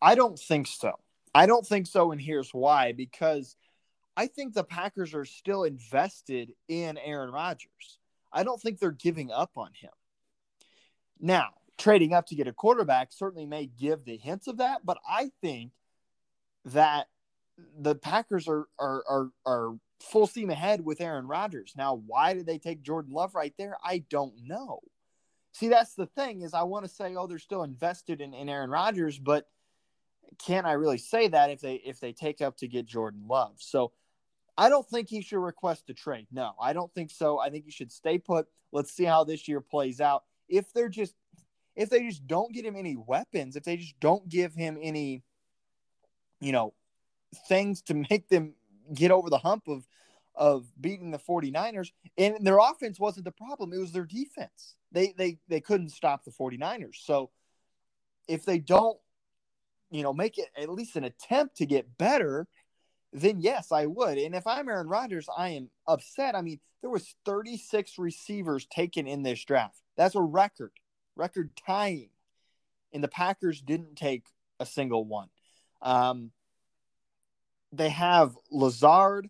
I 0.00 0.14
don't 0.14 0.38
think 0.38 0.68
so. 0.68 0.92
I 1.38 1.46
don't 1.46 1.64
think 1.64 1.86
so, 1.86 2.10
and 2.10 2.20
here's 2.20 2.50
why. 2.50 2.90
Because 2.90 3.54
I 4.16 4.26
think 4.26 4.54
the 4.54 4.64
Packers 4.64 5.14
are 5.14 5.24
still 5.24 5.62
invested 5.62 6.50
in 6.66 6.98
Aaron 6.98 7.30
Rodgers. 7.30 8.00
I 8.32 8.42
don't 8.42 8.60
think 8.60 8.80
they're 8.80 8.90
giving 8.90 9.30
up 9.30 9.52
on 9.56 9.70
him. 9.80 9.92
Now, 11.20 11.50
trading 11.78 12.12
up 12.12 12.26
to 12.26 12.34
get 12.34 12.48
a 12.48 12.52
quarterback 12.52 13.12
certainly 13.12 13.46
may 13.46 13.66
give 13.66 14.04
the 14.04 14.16
hints 14.16 14.48
of 14.48 14.56
that, 14.56 14.80
but 14.84 14.98
I 15.08 15.30
think 15.40 15.70
that 16.64 17.06
the 17.78 17.94
Packers 17.94 18.48
are 18.48 18.66
are 18.76 19.04
are, 19.08 19.30
are 19.46 19.74
full 20.00 20.26
steam 20.26 20.50
ahead 20.50 20.84
with 20.84 21.00
Aaron 21.00 21.28
Rodgers. 21.28 21.74
Now, 21.76 22.02
why 22.04 22.34
did 22.34 22.46
they 22.46 22.58
take 22.58 22.82
Jordan 22.82 23.12
Love 23.12 23.36
right 23.36 23.54
there? 23.56 23.76
I 23.84 24.02
don't 24.10 24.34
know. 24.44 24.80
See, 25.52 25.68
that's 25.68 25.94
the 25.94 26.06
thing 26.06 26.42
is 26.42 26.52
I 26.52 26.64
want 26.64 26.84
to 26.84 26.90
say, 26.90 27.14
oh, 27.14 27.28
they're 27.28 27.38
still 27.38 27.62
invested 27.62 28.20
in, 28.20 28.34
in 28.34 28.48
Aaron 28.48 28.70
Rodgers, 28.70 29.20
but 29.20 29.46
can 30.38 30.66
I 30.66 30.72
really 30.72 30.98
say 30.98 31.28
that 31.28 31.50
if 31.50 31.60
they 31.60 31.74
if 31.74 32.00
they 32.00 32.12
take 32.12 32.40
up 32.40 32.56
to 32.58 32.68
get 32.68 32.86
Jordan 32.86 33.24
Love? 33.26 33.54
So 33.58 33.92
I 34.56 34.68
don't 34.68 34.86
think 34.86 35.08
he 35.08 35.22
should 35.22 35.38
request 35.38 35.88
a 35.88 35.94
trade. 35.94 36.26
No, 36.30 36.52
I 36.60 36.72
don't 36.72 36.92
think 36.92 37.10
so. 37.10 37.38
I 37.38 37.48
think 37.48 37.64
he 37.64 37.70
should 37.70 37.92
stay 37.92 38.18
put. 38.18 38.46
Let's 38.72 38.92
see 38.92 39.04
how 39.04 39.24
this 39.24 39.48
year 39.48 39.60
plays 39.60 40.00
out. 40.00 40.24
If 40.48 40.72
they're 40.72 40.88
just 40.88 41.14
if 41.76 41.90
they 41.90 42.02
just 42.02 42.26
don't 42.26 42.52
get 42.52 42.64
him 42.64 42.76
any 42.76 42.96
weapons, 42.96 43.54
if 43.54 43.62
they 43.62 43.76
just 43.76 43.98
don't 44.00 44.28
give 44.28 44.52
him 44.52 44.78
any, 44.82 45.22
you 46.40 46.50
know, 46.50 46.74
things 47.48 47.82
to 47.82 47.94
make 48.10 48.28
them 48.28 48.54
get 48.94 49.10
over 49.10 49.30
the 49.30 49.38
hump 49.38 49.68
of 49.68 49.86
of 50.34 50.66
beating 50.80 51.10
the 51.10 51.18
49ers 51.18 51.90
and 52.16 52.46
their 52.46 52.58
offense 52.58 53.00
wasn't 53.00 53.24
the 53.24 53.32
problem 53.32 53.72
it 53.72 53.78
was 53.78 53.90
their 53.90 54.04
defense 54.04 54.76
they 54.92 55.12
they 55.18 55.36
they 55.48 55.60
couldn't 55.60 55.88
stop 55.88 56.24
the 56.24 56.30
49ers 56.30 56.94
so 56.94 57.30
if 58.28 58.44
they 58.44 58.60
don't 58.60 58.98
you 59.90 60.02
know 60.02 60.12
make 60.12 60.38
it 60.38 60.48
at 60.56 60.68
least 60.68 60.96
an 60.96 61.04
attempt 61.04 61.56
to 61.56 61.66
get 61.66 61.98
better 61.98 62.46
then 63.12 63.40
yes 63.40 63.72
i 63.72 63.86
would. 63.86 64.18
And 64.18 64.34
if 64.34 64.46
i'm 64.46 64.68
aaron 64.68 64.88
rodgers 64.88 65.28
i 65.36 65.50
am 65.50 65.70
upset. 65.86 66.34
I 66.34 66.42
mean 66.42 66.60
there 66.80 66.90
was 66.90 67.14
36 67.24 67.98
receivers 67.98 68.66
taken 68.66 69.06
in 69.06 69.22
this 69.22 69.44
draft. 69.44 69.80
That's 69.96 70.14
a 70.14 70.22
record 70.22 70.72
record 71.16 71.50
tying. 71.66 72.10
And 72.92 73.04
the 73.04 73.08
packers 73.08 73.60
didn't 73.60 73.96
take 73.96 74.24
a 74.60 74.64
single 74.64 75.04
one. 75.04 75.28
Um, 75.82 76.30
they 77.72 77.90
have 77.90 78.34
Lazard, 78.50 79.28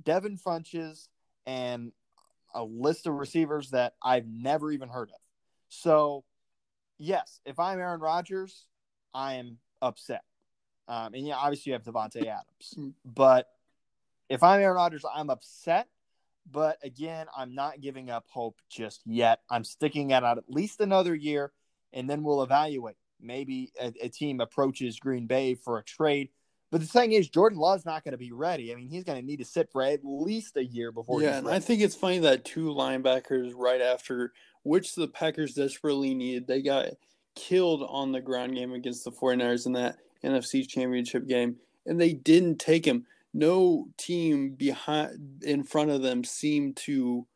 Devin 0.00 0.36
Funchess, 0.36 1.08
and 1.46 1.92
a 2.54 2.62
list 2.62 3.06
of 3.06 3.14
receivers 3.14 3.70
that 3.70 3.94
I've 4.02 4.26
never 4.26 4.70
even 4.70 4.88
heard 4.88 5.10
of. 5.10 5.20
So, 5.68 6.24
yes, 6.98 7.40
if 7.46 7.58
I'm 7.58 7.78
Aaron 7.78 8.00
Rodgers, 8.00 8.66
I 9.14 9.34
am 9.34 9.58
upset. 9.82 10.22
Um, 10.88 11.14
and 11.14 11.26
yeah, 11.26 11.36
obviously 11.36 11.70
you 11.70 11.74
have 11.74 11.84
Davante 11.84 12.22
Adams, 12.22 12.74
hmm. 12.74 12.88
but 13.04 13.46
if 14.28 14.42
I'm 14.42 14.60
Aaron 14.60 14.76
Rodgers, 14.76 15.04
I'm 15.12 15.30
upset. 15.30 15.88
But 16.50 16.78
again, 16.82 17.26
I'm 17.36 17.54
not 17.54 17.80
giving 17.80 18.10
up 18.10 18.24
hope 18.28 18.58
just 18.68 19.02
yet. 19.04 19.40
I'm 19.48 19.62
sticking 19.62 20.10
it 20.10 20.24
out 20.24 20.38
at 20.38 20.44
least 20.48 20.80
another 20.80 21.14
year, 21.14 21.52
and 21.92 22.10
then 22.10 22.22
we'll 22.22 22.42
evaluate. 22.42 22.96
Maybe 23.20 23.70
a, 23.80 23.92
a 24.00 24.08
team 24.08 24.40
approaches 24.40 24.98
Green 24.98 25.26
Bay 25.26 25.54
for 25.54 25.78
a 25.78 25.84
trade 25.84 26.30
but 26.70 26.80
the 26.80 26.86
thing 26.86 27.12
is, 27.12 27.28
Jordan 27.28 27.58
Love's 27.58 27.84
not 27.84 28.04
going 28.04 28.12
to 28.12 28.18
be 28.18 28.30
ready. 28.30 28.72
I 28.72 28.76
mean, 28.76 28.88
he's 28.88 29.02
going 29.02 29.20
to 29.20 29.26
need 29.26 29.38
to 29.38 29.44
sit 29.44 29.70
for 29.72 29.82
at 29.82 30.00
least 30.04 30.56
a 30.56 30.64
year 30.64 30.92
before. 30.92 31.20
Yeah, 31.20 31.38
and 31.38 31.48
I 31.48 31.58
think 31.58 31.82
it's 31.82 31.96
funny 31.96 32.20
that 32.20 32.44
two 32.44 32.66
linebackers 32.66 33.52
right 33.56 33.80
after, 33.80 34.32
which 34.62 34.94
the 34.94 35.08
Packers 35.08 35.54
desperately 35.54 36.14
needed, 36.14 36.46
they 36.46 36.62
got 36.62 36.90
killed 37.34 37.84
on 37.88 38.12
the 38.12 38.20
ground 38.20 38.54
game 38.54 38.72
against 38.72 39.04
the 39.04 39.12
49ers 39.12 39.66
in 39.66 39.72
that 39.72 39.98
NFC 40.24 40.66
Championship 40.68 41.26
game, 41.26 41.56
and 41.86 42.00
they 42.00 42.12
didn't 42.12 42.58
take 42.58 42.84
him. 42.84 43.06
No 43.32 43.88
team 43.96 44.50
behind 44.50 45.42
in 45.42 45.62
front 45.62 45.90
of 45.90 46.02
them 46.02 46.24
seemed 46.24 46.76
to 46.78 47.26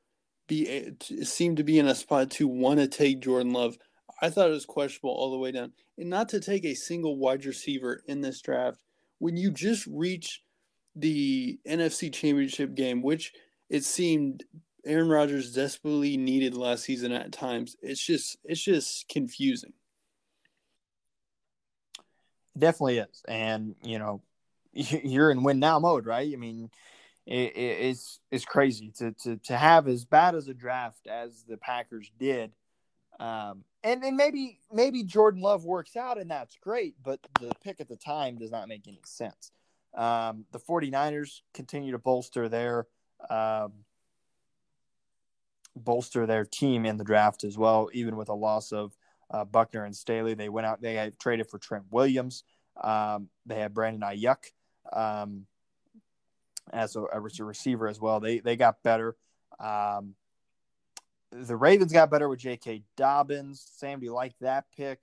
be 0.46 0.92
seemed 1.22 1.56
to 1.56 1.64
be 1.64 1.78
in 1.78 1.86
a 1.86 1.94
spot 1.94 2.30
to 2.32 2.48
want 2.48 2.80
to 2.80 2.88
take 2.88 3.20
Jordan 3.20 3.52
Love. 3.52 3.78
I 4.20 4.30
thought 4.30 4.48
it 4.48 4.52
was 4.52 4.66
questionable 4.66 5.10
all 5.10 5.30
the 5.30 5.38
way 5.38 5.52
down, 5.52 5.72
and 5.96 6.10
not 6.10 6.28
to 6.30 6.40
take 6.40 6.64
a 6.64 6.74
single 6.74 7.16
wide 7.16 7.44
receiver 7.46 8.02
in 8.06 8.20
this 8.20 8.40
draft 8.40 8.80
when 9.18 9.36
you 9.36 9.50
just 9.50 9.86
reach 9.86 10.42
the 10.96 11.58
NFC 11.66 12.12
Championship 12.12 12.74
game, 12.74 13.02
which 13.02 13.32
it 13.70 13.84
seemed 13.84 14.44
Aaron 14.84 15.08
Rodgers 15.08 15.54
desperately 15.54 16.16
needed 16.16 16.54
last 16.54 16.84
season 16.84 17.12
at 17.12 17.32
times, 17.32 17.76
it's 17.80 18.04
just 18.04 18.36
it's 18.44 18.62
just 18.62 19.08
confusing. 19.08 19.72
Definitely 22.56 22.98
is, 22.98 23.22
and 23.26 23.74
you 23.82 23.98
know, 23.98 24.22
you're 24.72 25.30
in 25.30 25.42
win 25.42 25.58
now 25.58 25.78
mode, 25.78 26.06
right? 26.06 26.30
I 26.32 26.36
mean, 26.36 26.70
it, 27.26 27.52
it's 27.56 28.20
it's 28.30 28.44
crazy 28.44 28.92
to 28.98 29.12
to 29.12 29.36
to 29.36 29.56
have 29.56 29.88
as 29.88 30.04
bad 30.04 30.34
as 30.34 30.48
a 30.48 30.54
draft 30.54 31.06
as 31.06 31.44
the 31.48 31.56
Packers 31.56 32.10
did. 32.18 32.52
Um, 33.20 33.64
and 33.82 34.02
and 34.04 34.16
maybe 34.16 34.58
maybe 34.72 35.04
Jordan 35.04 35.40
Love 35.40 35.64
works 35.64 35.96
out 35.96 36.18
and 36.18 36.30
that's 36.30 36.56
great, 36.56 36.94
but 37.02 37.20
the 37.40 37.52
pick 37.62 37.80
at 37.80 37.88
the 37.88 37.96
time 37.96 38.36
does 38.38 38.50
not 38.50 38.68
make 38.68 38.88
any 38.88 39.00
sense. 39.04 39.52
Um, 39.94 40.44
the 40.50 40.58
49ers 40.58 41.42
continue 41.52 41.92
to 41.92 41.98
bolster 41.98 42.48
their 42.48 42.86
um, 43.30 43.72
bolster 45.76 46.26
their 46.26 46.44
team 46.44 46.84
in 46.84 46.96
the 46.96 47.04
draft 47.04 47.44
as 47.44 47.56
well, 47.56 47.88
even 47.92 48.16
with 48.16 48.28
a 48.28 48.34
loss 48.34 48.72
of 48.72 48.96
uh, 49.34 49.44
Buckner 49.44 49.84
and 49.84 49.96
Staley. 49.96 50.34
They 50.34 50.48
went 50.48 50.66
out, 50.66 50.80
they 50.80 50.94
had 50.94 51.18
traded 51.18 51.50
for 51.50 51.58
Trent 51.58 51.84
Williams. 51.90 52.44
Um, 52.80 53.28
they 53.46 53.56
had 53.58 53.74
Brandon 53.74 54.02
Aiyuk 54.02 54.36
um, 54.92 55.46
as 56.72 56.94
a, 56.94 57.04
a, 57.12 57.20
receiver 57.20 57.88
as 57.88 58.00
well. 58.00 58.20
They 58.20 58.38
they 58.38 58.56
got 58.56 58.82
better. 58.84 59.16
Um, 59.58 60.14
the 61.32 61.56
Ravens 61.56 61.92
got 61.92 62.10
better 62.10 62.28
with 62.28 62.38
J.K. 62.38 62.84
Dobbins. 62.96 63.66
Sam, 63.76 63.98
do 63.98 64.06
you 64.06 64.14
like 64.14 64.34
that 64.40 64.66
pick? 64.76 65.00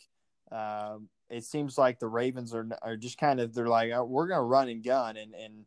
Um, 0.50 1.10
it 1.30 1.44
seems 1.44 1.78
like 1.78 2.00
the 2.00 2.08
Ravens 2.08 2.54
are 2.54 2.68
are 2.82 2.96
just 2.96 3.18
kind 3.18 3.42
of 3.42 3.54
they're 3.54 3.68
like 3.68 3.92
oh, 3.92 4.06
we're 4.06 4.28
going 4.28 4.40
to 4.40 4.44
run 4.44 4.70
and 4.70 4.84
gun 4.84 5.18
and 5.18 5.34
and 5.36 5.66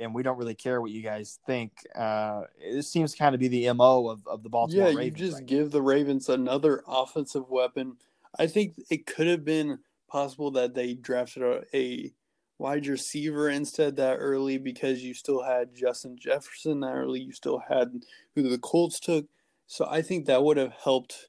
and 0.00 0.14
we 0.14 0.22
don't 0.22 0.38
really 0.38 0.54
care 0.54 0.80
what 0.80 0.90
you 0.90 1.02
guys 1.02 1.38
think. 1.46 1.72
Uh, 1.94 2.42
it 2.58 2.84
seems 2.84 3.14
kind 3.14 3.34
of 3.34 3.40
be 3.40 3.48
the 3.48 3.72
mo 3.72 4.08
of, 4.08 4.26
of 4.26 4.42
the 4.42 4.48
Baltimore. 4.48 4.88
Yeah, 4.88 4.96
Ravens 4.96 5.20
you 5.20 5.26
just 5.26 5.38
right 5.38 5.46
give 5.46 5.70
the 5.70 5.82
Ravens 5.82 6.28
another 6.28 6.82
offensive 6.86 7.48
weapon. 7.48 7.96
I 8.38 8.46
think 8.46 8.74
it 8.90 9.06
could 9.06 9.26
have 9.26 9.44
been 9.44 9.78
possible 10.08 10.50
that 10.52 10.74
they 10.74 10.94
drafted 10.94 11.42
a, 11.42 11.62
a 11.74 12.12
wide 12.58 12.86
receiver 12.86 13.48
instead 13.48 13.96
that 13.96 14.16
early 14.16 14.58
because 14.58 15.02
you 15.02 15.14
still 15.14 15.42
had 15.42 15.74
Justin 15.74 16.16
Jefferson 16.18 16.80
that 16.80 16.92
early. 16.92 17.20
You 17.20 17.32
still 17.32 17.62
had 17.68 18.02
who 18.34 18.48
the 18.48 18.58
Colts 18.58 19.00
took. 19.00 19.26
So 19.66 19.86
I 19.88 20.02
think 20.02 20.26
that 20.26 20.42
would 20.42 20.56
have 20.56 20.72
helped 20.72 21.28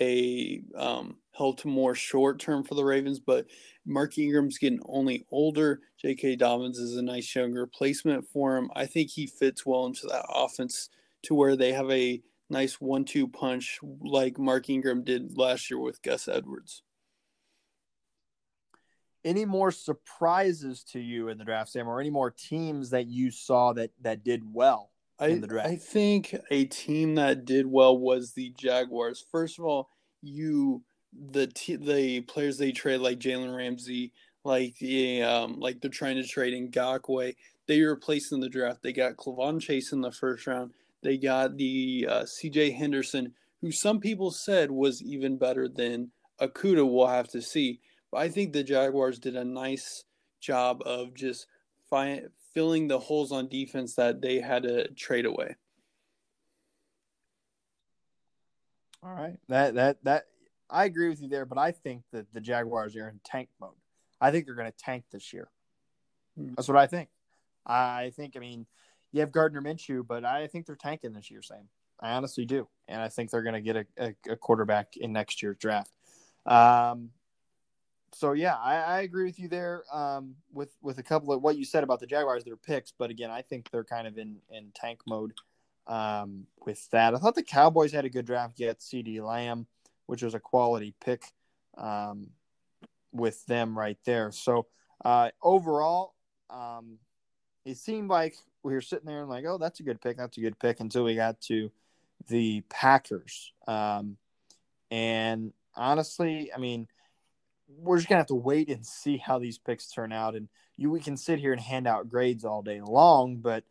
a 0.00 0.62
um, 0.76 1.16
helped 1.32 1.64
more 1.64 1.94
short 1.94 2.38
term 2.38 2.64
for 2.64 2.74
the 2.74 2.84
Ravens. 2.84 3.20
But 3.20 3.46
Mark 3.86 4.18
Ingram's 4.18 4.58
getting 4.58 4.80
only 4.86 5.26
older. 5.30 5.80
J.K. 6.00 6.36
Dobbins 6.36 6.78
is 6.78 6.96
a 6.96 7.02
nice 7.02 7.34
young 7.34 7.52
replacement 7.52 8.26
for 8.28 8.56
him. 8.56 8.70
I 8.74 8.86
think 8.86 9.10
he 9.10 9.26
fits 9.26 9.64
well 9.64 9.86
into 9.86 10.06
that 10.08 10.26
offense 10.28 10.88
to 11.24 11.34
where 11.34 11.56
they 11.56 11.72
have 11.72 11.90
a 11.90 12.22
nice 12.48 12.80
one-two 12.80 13.28
punch 13.28 13.78
like 14.00 14.38
Mark 14.38 14.68
Ingram 14.68 15.04
did 15.04 15.36
last 15.36 15.70
year 15.70 15.78
with 15.78 16.02
Gus 16.02 16.28
Edwards. 16.28 16.82
Any 19.22 19.44
more 19.44 19.70
surprises 19.70 20.82
to 20.92 20.98
you 20.98 21.28
in 21.28 21.36
the 21.36 21.44
draft, 21.44 21.70
Sam, 21.70 21.86
or 21.86 22.00
any 22.00 22.10
more 22.10 22.30
teams 22.30 22.90
that 22.90 23.06
you 23.06 23.30
saw 23.30 23.74
that 23.74 23.90
that 24.00 24.24
did 24.24 24.42
well? 24.50 24.90
I, 25.18 25.26
in 25.28 25.42
the 25.42 25.46
draft? 25.46 25.68
I 25.68 25.76
think 25.76 26.34
a 26.50 26.64
team 26.64 27.16
that 27.16 27.44
did 27.44 27.66
well 27.66 27.98
was 27.98 28.32
the 28.32 28.54
Jaguars. 28.58 29.24
First 29.30 29.58
of 29.58 29.66
all, 29.66 29.90
you 30.22 30.82
the 31.12 31.46
t- 31.48 31.76
the 31.76 32.20
players 32.22 32.58
they 32.58 32.72
trade 32.72 33.00
like 33.00 33.18
Jalen 33.18 33.56
Ramsey, 33.56 34.12
like 34.44 34.76
the 34.78 35.22
um, 35.22 35.60
like 35.60 35.80
they're 35.80 35.90
trying 35.90 36.16
to 36.16 36.26
trade 36.26 36.72
Ngakoue. 36.72 37.34
They 37.66 37.80
replaced 37.82 38.32
in 38.32 38.40
the 38.40 38.48
draft. 38.48 38.82
They 38.82 38.92
got 38.92 39.16
K'Lavon 39.16 39.60
Chaisson 39.60 39.94
in 39.94 40.00
the 40.00 40.12
first 40.12 40.46
round. 40.46 40.72
They 41.02 41.16
got 41.16 41.56
the 41.56 42.06
uh, 42.08 42.26
C.J. 42.26 42.72
Henderson, 42.72 43.32
who 43.60 43.70
some 43.70 44.00
people 44.00 44.30
said 44.30 44.70
was 44.70 45.02
even 45.02 45.38
better 45.38 45.68
than 45.68 46.10
Okudah. 46.40 46.90
We'll 46.90 47.06
have 47.06 47.28
to 47.28 47.40
see. 47.40 47.80
But 48.10 48.18
I 48.18 48.28
think 48.28 48.52
the 48.52 48.64
Jaguars 48.64 49.18
did 49.18 49.36
a 49.36 49.44
nice 49.44 50.04
job 50.40 50.82
of 50.84 51.14
just 51.14 51.46
find, 51.88 52.28
filling 52.52 52.88
the 52.88 52.98
holes 52.98 53.32
on 53.32 53.48
defense 53.48 53.94
that 53.94 54.20
they 54.20 54.40
had 54.40 54.64
to 54.64 54.88
trade 54.94 55.26
away. 55.26 55.56
All 59.02 59.14
right, 59.14 59.38
that 59.48 59.74
that 59.76 60.04
that 60.04 60.26
I 60.70 60.84
agree 60.84 61.08
with 61.08 61.20
you 61.20 61.28
there, 61.28 61.44
but 61.44 61.58
I 61.58 61.72
think 61.72 62.02
that 62.12 62.32
the 62.32 62.40
Jaguars 62.40 62.96
are 62.96 63.08
in 63.08 63.20
tank 63.24 63.48
mode. 63.60 63.70
I 64.20 64.30
think 64.30 64.46
they're 64.46 64.54
going 64.54 64.70
to 64.70 64.76
tank 64.76 65.04
this 65.10 65.32
year. 65.32 65.48
Hmm. 66.36 66.54
That's 66.56 66.68
what 66.68 66.76
I 66.76 66.86
think. 66.86 67.08
I 67.66 68.12
think. 68.16 68.36
I 68.36 68.40
mean, 68.40 68.66
you 69.12 69.20
have 69.20 69.32
Gardner 69.32 69.62
Minshew, 69.62 70.06
but 70.06 70.24
I 70.24 70.46
think 70.46 70.66
they're 70.66 70.76
tanking 70.76 71.12
this 71.12 71.30
year, 71.30 71.42
Sam. 71.42 71.68
I 72.00 72.12
honestly 72.12 72.46
do, 72.46 72.66
and 72.88 73.02
I 73.02 73.08
think 73.08 73.30
they're 73.30 73.42
going 73.42 73.54
to 73.54 73.60
get 73.60 73.76
a, 73.76 73.86
a, 73.98 74.32
a, 74.32 74.36
quarterback 74.36 74.96
in 74.96 75.12
next 75.12 75.42
year's 75.42 75.58
draft. 75.58 75.90
Um, 76.46 77.10
so 78.12 78.32
yeah, 78.32 78.56
I, 78.56 78.76
I, 78.76 79.00
agree 79.02 79.24
with 79.24 79.38
you 79.38 79.48
there. 79.48 79.84
Um, 79.92 80.36
with 80.52 80.74
with 80.80 80.98
a 80.98 81.02
couple 81.02 81.32
of 81.32 81.42
what 81.42 81.56
you 81.56 81.64
said 81.64 81.84
about 81.84 82.00
the 82.00 82.06
Jaguars, 82.06 82.42
their 82.42 82.56
picks, 82.56 82.92
but 82.96 83.10
again, 83.10 83.30
I 83.30 83.42
think 83.42 83.70
they're 83.70 83.84
kind 83.84 84.06
of 84.06 84.16
in 84.16 84.36
in 84.50 84.72
tank 84.74 85.00
mode. 85.06 85.34
Um, 85.86 86.46
with 86.64 86.88
that, 86.90 87.14
I 87.14 87.18
thought 87.18 87.34
the 87.34 87.42
Cowboys 87.42 87.92
had 87.92 88.04
a 88.04 88.10
good 88.10 88.24
draft. 88.24 88.56
Get 88.56 88.78
CeeDee 88.78 89.22
Lamb, 89.22 89.66
which 90.10 90.22
was 90.22 90.34
a 90.34 90.40
quality 90.40 90.94
pick. 91.00 91.22
Um, 91.78 92.30
with 93.12 93.44
them 93.46 93.78
right 93.78 93.98
there. 94.04 94.32
So 94.32 94.66
uh, 95.04 95.30
overall, 95.42 96.14
um, 96.48 96.98
it 97.64 97.76
seemed 97.76 98.08
like 98.08 98.36
we 98.62 98.74
were 98.74 98.80
sitting 98.80 99.06
there 99.06 99.20
and 99.20 99.30
like, 99.30 99.44
oh, 99.46 99.58
that's 99.58 99.80
a 99.80 99.84
good 99.84 100.00
pick. 100.00 100.16
That's 100.16 100.36
a 100.36 100.40
good 100.40 100.58
pick 100.58 100.80
until 100.80 101.04
we 101.04 101.14
got 101.14 101.40
to 101.42 101.70
the 102.28 102.62
Packers. 102.68 103.52
Um, 103.66 104.16
and 104.90 105.52
honestly, 105.74 106.50
I 106.54 106.58
mean, 106.58 106.88
we're 107.68 107.98
just 107.98 108.08
gonna 108.08 108.20
have 108.20 108.26
to 108.26 108.34
wait 108.34 108.68
and 108.68 108.84
see 108.84 109.16
how 109.16 109.38
these 109.38 109.58
picks 109.58 109.90
turn 109.90 110.12
out. 110.12 110.34
And 110.34 110.48
you, 110.76 110.90
we 110.90 111.00
can 111.00 111.16
sit 111.16 111.38
here 111.38 111.52
and 111.52 111.60
hand 111.60 111.86
out 111.86 112.08
grades 112.08 112.44
all 112.44 112.62
day 112.62 112.80
long, 112.80 113.36
but 113.36 113.64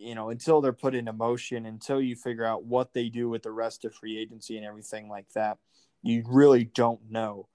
you 0.00 0.14
know, 0.14 0.30
until 0.30 0.60
they're 0.60 0.72
put 0.72 0.94
into 0.94 1.12
motion, 1.12 1.66
until 1.66 2.00
you 2.00 2.16
figure 2.16 2.44
out 2.44 2.64
what 2.64 2.94
they 2.94 3.10
do 3.10 3.28
with 3.28 3.42
the 3.42 3.50
rest 3.52 3.84
of 3.84 3.94
free 3.94 4.18
agency 4.18 4.56
and 4.56 4.64
everything 4.64 5.08
like 5.08 5.30
that, 5.34 5.58
you 6.02 6.24
really 6.26 6.64
don't 6.64 7.00
know. 7.10 7.48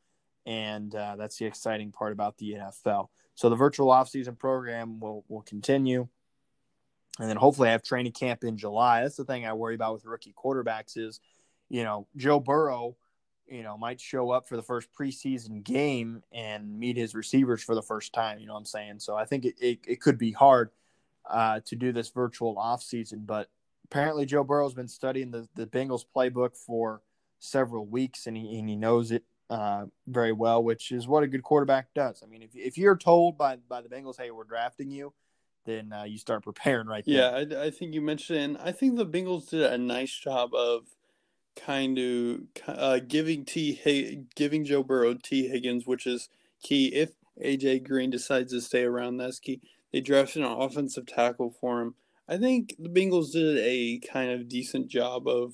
And 0.46 0.94
uh, 0.94 1.16
that's 1.16 1.38
the 1.38 1.46
exciting 1.46 1.92
part 1.92 2.14
about 2.14 2.38
the 2.38 2.54
NFL. 2.54 3.08
So 3.34 3.50
the 3.50 3.56
virtual 3.56 3.88
offseason 3.88 4.38
program 4.38 5.00
will 5.00 5.26
will 5.28 5.42
continue. 5.42 6.08
And 7.20 7.28
then 7.28 7.38
hopefully 7.38 7.70
I 7.70 7.72
have 7.72 7.82
training 7.82 8.12
camp 8.12 8.44
in 8.44 8.58
July. 8.58 9.02
That's 9.02 9.16
the 9.16 9.26
thing 9.26 9.48
I 9.48 9.54
worry 9.54 9.74
about 9.74 9.94
with 9.94 10.06
rookie 10.06 10.36
quarterbacks 10.38 10.98
is, 10.98 11.22
you 11.70 11.84
know, 11.84 12.08
Joe 12.16 12.40
Burrow, 12.40 12.96
you 13.48 13.64
know, 13.64 13.78
might 13.78 14.00
show 14.00 14.30
up 14.30 14.48
for 14.48 14.56
the 14.56 14.62
first 14.62 14.90
preseason 14.94 15.64
game 15.64 16.22
and 16.32 16.78
meet 16.78 16.98
his 16.98 17.16
receivers 17.16 17.64
for 17.64 17.74
the 17.74 17.82
first 17.82 18.14
time. 18.14 18.38
You 18.38 18.46
know 18.46 18.54
what 18.54 18.60
I'm 18.60 18.66
saying? 18.66 19.00
So 19.00 19.16
I 19.16 19.26
think 19.26 19.46
it, 19.46 19.56
it, 19.60 19.80
it 19.88 20.02
could 20.02 20.20
be 20.20 20.32
hard 20.32 20.70
uh, 21.30 21.60
to 21.66 21.76
do 21.76 21.92
this 21.92 22.10
virtual 22.10 22.56
offseason. 22.56 23.26
But 23.26 23.50
apparently 23.86 24.26
Joe 24.26 24.44
Burrow's 24.44 24.74
been 24.74 24.88
studying 24.88 25.32
the, 25.32 25.48
the 25.56 25.68
Bengals 25.68 26.06
playbook 26.16 26.56
for 26.56 27.02
several 27.40 27.86
weeks 27.86 28.28
and 28.28 28.36
he, 28.36 28.60
and 28.60 28.70
he 28.70 28.76
knows 28.76 29.12
it 29.12 29.24
uh, 29.50 29.86
very 30.08 30.32
well, 30.32 30.64
which 30.64 30.92
is 30.92 31.08
what 31.08 31.24
a 31.24 31.28
good 31.28 31.44
quarterback 31.44 31.94
does. 31.94 32.24
I 32.24 32.28
mean, 32.28 32.42
if, 32.42 32.52
if 32.56 32.78
you're 32.78 32.98
told 32.98 33.38
by, 33.38 33.58
by 33.58 33.82
the 33.82 33.90
Bengals, 33.90 34.18
hey, 34.18 34.32
we're 34.32 34.44
drafting 34.44 34.90
you– 34.92 35.14
then 35.66 35.92
uh, 35.92 36.04
you 36.04 36.18
start 36.18 36.44
preparing 36.44 36.88
right 36.88 37.04
there. 37.06 37.48
Yeah, 37.50 37.58
I, 37.58 37.66
I, 37.66 37.72
think 37.72 37.94
you 37.94 38.02
mentioned. 38.02 38.40
and 38.40 38.58
I 38.58 38.72
think 38.72 38.96
the 38.96 39.06
Bengals 39.06 39.50
did 39.50 39.62
a 39.62 39.78
nice 39.78 40.14
job 40.16 40.54
of 40.54 40.86
kind 41.56 41.98
of 41.98 42.40
uh, 42.68 43.00
giving 43.00 43.46
T 43.46 44.26
giving 44.36 44.64
Joe 44.64 44.84
Burrow 44.84 45.16
Tee 45.16 45.48
Higgins, 45.48 45.86
which 45.86 46.08
is 46.08 46.30
key. 46.62 46.88
If 46.88 47.12
AJ 47.44 47.88
Green 47.88 48.10
decides 48.10 48.54
to 48.54 48.62
stay 48.62 48.84
around, 48.84 49.18
that's 49.18 49.40
key. 49.40 49.62
They 49.96 50.02
drafted 50.02 50.44
an 50.44 50.52
offensive 50.52 51.06
tackle 51.06 51.56
for 51.62 51.80
him. 51.80 51.96
I 52.28 52.36
think 52.36 52.76
the 52.78 52.90
Bengals 52.90 53.32
did 53.32 53.58
a 53.60 54.02
kind 54.06 54.30
of 54.30 54.50
decent 54.50 54.90
job 54.90 55.26
of 55.26 55.54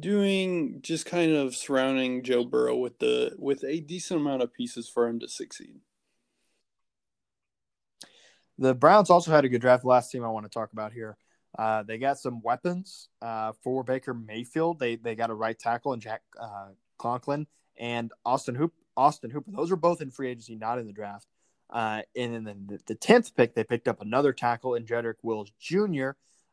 doing 0.00 0.78
just 0.80 1.04
kind 1.04 1.32
of 1.32 1.54
surrounding 1.54 2.22
Joe 2.22 2.46
Burrow 2.46 2.76
with 2.76 2.98
the 2.98 3.36
with 3.38 3.62
a 3.62 3.80
decent 3.80 4.22
amount 4.22 4.40
of 4.40 4.54
pieces 4.54 4.88
for 4.88 5.06
him 5.06 5.20
to 5.20 5.28
succeed. 5.28 5.80
The 8.56 8.74
Browns 8.74 9.10
also 9.10 9.30
had 9.30 9.44
a 9.44 9.50
good 9.50 9.60
draft. 9.60 9.84
Last 9.84 10.10
team 10.10 10.24
I 10.24 10.28
want 10.28 10.46
to 10.46 10.50
talk 10.50 10.72
about 10.72 10.94
here. 10.94 11.18
Uh, 11.58 11.82
they 11.82 11.98
got 11.98 12.18
some 12.18 12.40
weapons 12.40 13.10
uh, 13.20 13.52
for 13.62 13.84
Baker 13.84 14.14
Mayfield. 14.14 14.78
They 14.78 14.96
they 14.96 15.14
got 15.14 15.28
a 15.28 15.34
right 15.34 15.58
tackle 15.58 15.92
and 15.92 16.00
Jack 16.00 16.22
uh, 16.40 16.68
Conklin 16.96 17.46
and 17.78 18.12
Austin 18.24 18.54
Hoop 18.54 18.72
Austin 18.96 19.30
Hooper. 19.30 19.50
Those 19.50 19.70
are 19.70 19.76
both 19.76 20.00
in 20.00 20.10
free 20.10 20.30
agency, 20.30 20.56
not 20.56 20.78
in 20.78 20.86
the 20.86 20.94
draft. 20.94 21.26
Uh, 21.72 22.02
and 22.14 22.46
then 22.46 22.78
the 22.86 22.94
tenth 22.94 23.34
pick, 23.34 23.54
they 23.54 23.64
picked 23.64 23.88
up 23.88 24.02
another 24.02 24.32
tackle 24.34 24.74
in 24.74 24.84
Jedrick 24.84 25.14
Wills 25.22 25.50
Jr. 25.58 26.10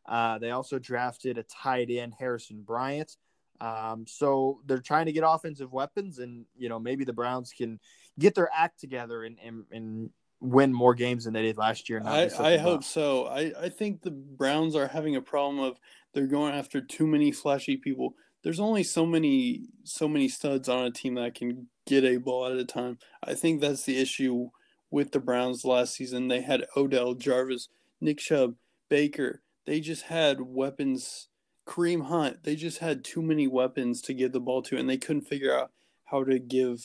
Uh, 0.08 0.38
they 0.38 0.50
also 0.50 0.78
drafted 0.78 1.36
a 1.36 1.42
tight 1.42 1.90
end, 1.90 2.14
Harrison 2.18 2.62
Bryant. 2.62 3.16
Um, 3.60 4.06
so 4.08 4.60
they're 4.64 4.78
trying 4.78 5.06
to 5.06 5.12
get 5.12 5.22
offensive 5.26 5.72
weapons, 5.72 6.18
and 6.18 6.46
you 6.56 6.70
know 6.70 6.78
maybe 6.78 7.04
the 7.04 7.12
Browns 7.12 7.52
can 7.52 7.78
get 8.18 8.34
their 8.34 8.48
act 8.56 8.80
together 8.80 9.22
and 9.24 9.36
and, 9.44 9.64
and 9.70 10.10
win 10.40 10.72
more 10.72 10.94
games 10.94 11.24
than 11.24 11.34
they 11.34 11.42
did 11.42 11.58
last 11.58 11.90
year. 11.90 12.02
I, 12.02 12.30
I 12.38 12.56
hope 12.56 12.82
so. 12.82 13.26
I, 13.26 13.52
I 13.60 13.68
think 13.68 14.00
the 14.00 14.10
Browns 14.10 14.74
are 14.74 14.86
having 14.86 15.16
a 15.16 15.20
problem 15.20 15.60
of 15.60 15.78
they're 16.14 16.26
going 16.26 16.54
after 16.54 16.80
too 16.80 17.06
many 17.06 17.30
flashy 17.30 17.76
people. 17.76 18.14
There's 18.42 18.60
only 18.60 18.82
so 18.82 19.04
many 19.04 19.66
so 19.84 20.08
many 20.08 20.28
studs 20.28 20.70
on 20.70 20.86
a 20.86 20.90
team 20.90 21.16
that 21.16 21.34
can 21.34 21.68
get 21.86 22.04
a 22.04 22.16
ball 22.16 22.46
at 22.46 22.56
a 22.56 22.64
time. 22.64 22.98
I 23.22 23.34
think 23.34 23.60
that's 23.60 23.82
the 23.82 24.00
issue 24.00 24.48
with 24.90 25.12
the 25.12 25.20
Browns 25.20 25.64
last 25.64 25.94
season. 25.94 26.28
They 26.28 26.42
had 26.42 26.66
Odell, 26.76 27.14
Jarvis, 27.14 27.68
Nick 28.00 28.18
Chubb, 28.18 28.54
Baker. 28.88 29.42
They 29.66 29.80
just 29.80 30.04
had 30.04 30.40
weapons. 30.40 31.28
Kareem 31.66 32.06
Hunt. 32.06 32.42
They 32.42 32.56
just 32.56 32.78
had 32.78 33.04
too 33.04 33.22
many 33.22 33.46
weapons 33.46 34.02
to 34.02 34.14
give 34.14 34.32
the 34.32 34.40
ball 34.40 34.62
to, 34.62 34.76
and 34.76 34.88
they 34.88 34.96
couldn't 34.96 35.28
figure 35.28 35.56
out 35.56 35.70
how 36.04 36.24
to 36.24 36.38
give 36.38 36.84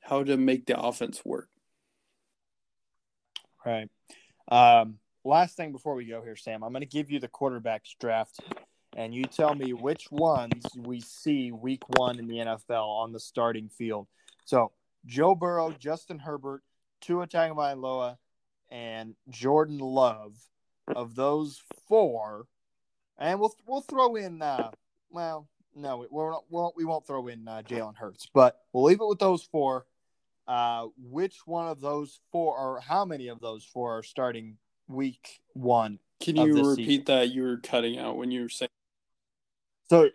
how 0.00 0.24
to 0.24 0.36
make 0.36 0.66
the 0.66 0.80
offense 0.80 1.24
work. 1.24 1.48
Right. 3.64 3.88
Um, 4.48 4.98
last 5.24 5.56
thing 5.56 5.72
before 5.72 5.94
we 5.94 6.06
go 6.06 6.22
here, 6.22 6.36
Sam, 6.36 6.64
I'm 6.64 6.72
going 6.72 6.80
to 6.80 6.86
give 6.86 7.10
you 7.10 7.20
the 7.20 7.28
quarterbacks 7.28 7.96
draft, 8.00 8.40
and 8.96 9.14
you 9.14 9.24
tell 9.24 9.54
me 9.54 9.72
which 9.72 10.10
ones 10.10 10.64
we 10.76 11.00
see 11.00 11.52
week 11.52 11.82
one 11.98 12.18
in 12.18 12.26
the 12.26 12.38
NFL 12.38 12.88
on 12.88 13.12
the 13.12 13.20
starting 13.20 13.68
field. 13.68 14.08
So 14.44 14.72
Joe 15.06 15.34
Burrow, 15.34 15.72
Justin 15.78 16.18
Herbert, 16.18 16.62
Tua 17.02 17.26
Tagovailoa, 17.26 18.16
and 18.70 19.14
Jordan 19.28 19.78
Love. 19.78 20.38
Of 20.96 21.14
those 21.14 21.62
four, 21.86 22.46
and 23.16 23.38
we'll 23.38 23.54
we'll 23.66 23.82
throw 23.82 24.16
in 24.16 24.42
uh, 24.42 24.72
well, 25.10 25.48
no, 25.76 26.04
we're 26.10 26.30
not, 26.30 26.44
we'll, 26.50 26.72
we 26.76 26.84
won't 26.84 27.06
throw 27.06 27.28
in 27.28 27.46
uh, 27.46 27.62
Jalen 27.64 27.96
Hurts, 27.96 28.28
but 28.34 28.58
we'll 28.72 28.84
leave 28.84 29.00
it 29.00 29.06
with 29.06 29.20
those 29.20 29.44
four. 29.44 29.86
Uh, 30.48 30.88
which 30.98 31.38
one 31.46 31.68
of 31.68 31.80
those 31.80 32.18
four, 32.32 32.58
or 32.58 32.80
how 32.80 33.04
many 33.04 33.28
of 33.28 33.40
those 33.40 33.64
four, 33.64 33.98
are 33.98 34.02
starting 34.02 34.56
week 34.88 35.40
one? 35.54 36.00
Can 36.20 36.34
you 36.34 36.70
repeat 36.70 36.86
season? 36.86 37.04
that? 37.06 37.30
You 37.30 37.44
were 37.44 37.58
cutting 37.58 37.98
out 37.98 38.16
when 38.16 38.32
you 38.32 38.42
were 38.42 38.48
saying. 38.48 38.70
So, 39.88 40.10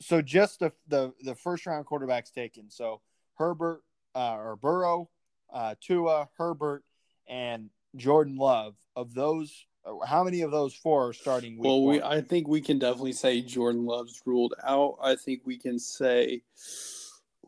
so 0.00 0.20
just 0.20 0.60
the 0.60 0.72
the, 0.86 1.12
the 1.22 1.34
first 1.34 1.64
round 1.64 1.86
quarterbacks 1.86 2.30
taken. 2.30 2.70
So 2.70 3.00
Herbert 3.36 3.82
uh, 4.14 4.36
or 4.36 4.56
Burrow, 4.56 5.08
uh, 5.52 5.74
Tua, 5.80 6.28
Herbert, 6.36 6.84
and 7.28 7.70
Jordan 7.96 8.36
Love. 8.36 8.74
Of 8.96 9.14
those, 9.14 9.66
how 10.06 10.24
many 10.24 10.42
of 10.42 10.50
those 10.50 10.74
four 10.74 11.08
are 11.08 11.12
starting? 11.12 11.56
well, 11.58 11.84
we? 11.84 12.02
I 12.02 12.20
think 12.20 12.48
we 12.48 12.60
can 12.60 12.78
definitely 12.78 13.12
say 13.12 13.40
Jordan 13.40 13.86
Love's 13.86 14.20
ruled 14.26 14.54
out. 14.64 14.96
I 15.00 15.14
think 15.16 15.42
we 15.44 15.56
can 15.56 15.78
say 15.78 16.42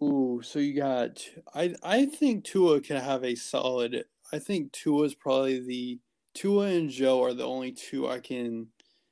Ooh, 0.03 0.41
so 0.43 0.59
you 0.59 0.75
got 0.75 1.25
I 1.55 1.75
I 1.83 2.07
think 2.07 2.45
Tua 2.45 2.81
can 2.81 2.97
have 2.97 3.23
a 3.25 3.37
solid. 3.37 4.05
I 4.33 4.39
think 4.41 4.73
Tua 4.73 5.05
is 5.05 5.15
probably 5.15 5.61
the 5.61 6.01
Tua 6.35 6.67
and 6.67 6.91
Joe 6.91 7.23
are 7.23 7.35
the 7.35 7.47
only 7.47 7.73
two 7.73 8.09
I 8.09 8.19
can 8.19 8.69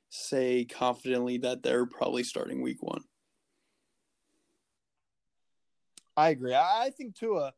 say 0.09 0.65
confidently 0.65 1.37
that 1.39 1.63
they're 1.63 1.85
probably 1.85 2.23
starting 2.23 2.61
week 2.61 2.81
one. 2.81 3.03
I 6.17 6.29
agree. 6.29 6.53
I, 6.53 6.85
I 6.85 6.89
think 6.89 7.15
Tua. 7.15 7.53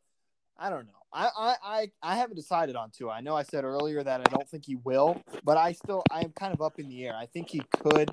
I 0.57 0.69
don't 0.69 0.85
know. 0.85 0.93
I, 1.11 1.29
I, 1.37 1.55
I, 1.63 1.91
I 2.01 2.15
haven't 2.15 2.35
decided 2.35 2.75
on 2.75 2.91
Tua. 2.91 3.11
I 3.11 3.21
know 3.21 3.35
I 3.35 3.43
said 3.43 3.63
earlier 3.63 4.03
that 4.03 4.21
I 4.21 4.23
don't 4.23 4.47
think 4.47 4.65
he 4.65 4.75
will, 4.75 5.21
but 5.43 5.57
I 5.57 5.73
still 5.73 6.03
I 6.11 6.21
am 6.21 6.31
kind 6.31 6.53
of 6.53 6.61
up 6.61 6.79
in 6.79 6.89
the 6.89 7.05
air. 7.05 7.15
I 7.15 7.25
think 7.25 7.49
he 7.49 7.61
could. 7.77 8.11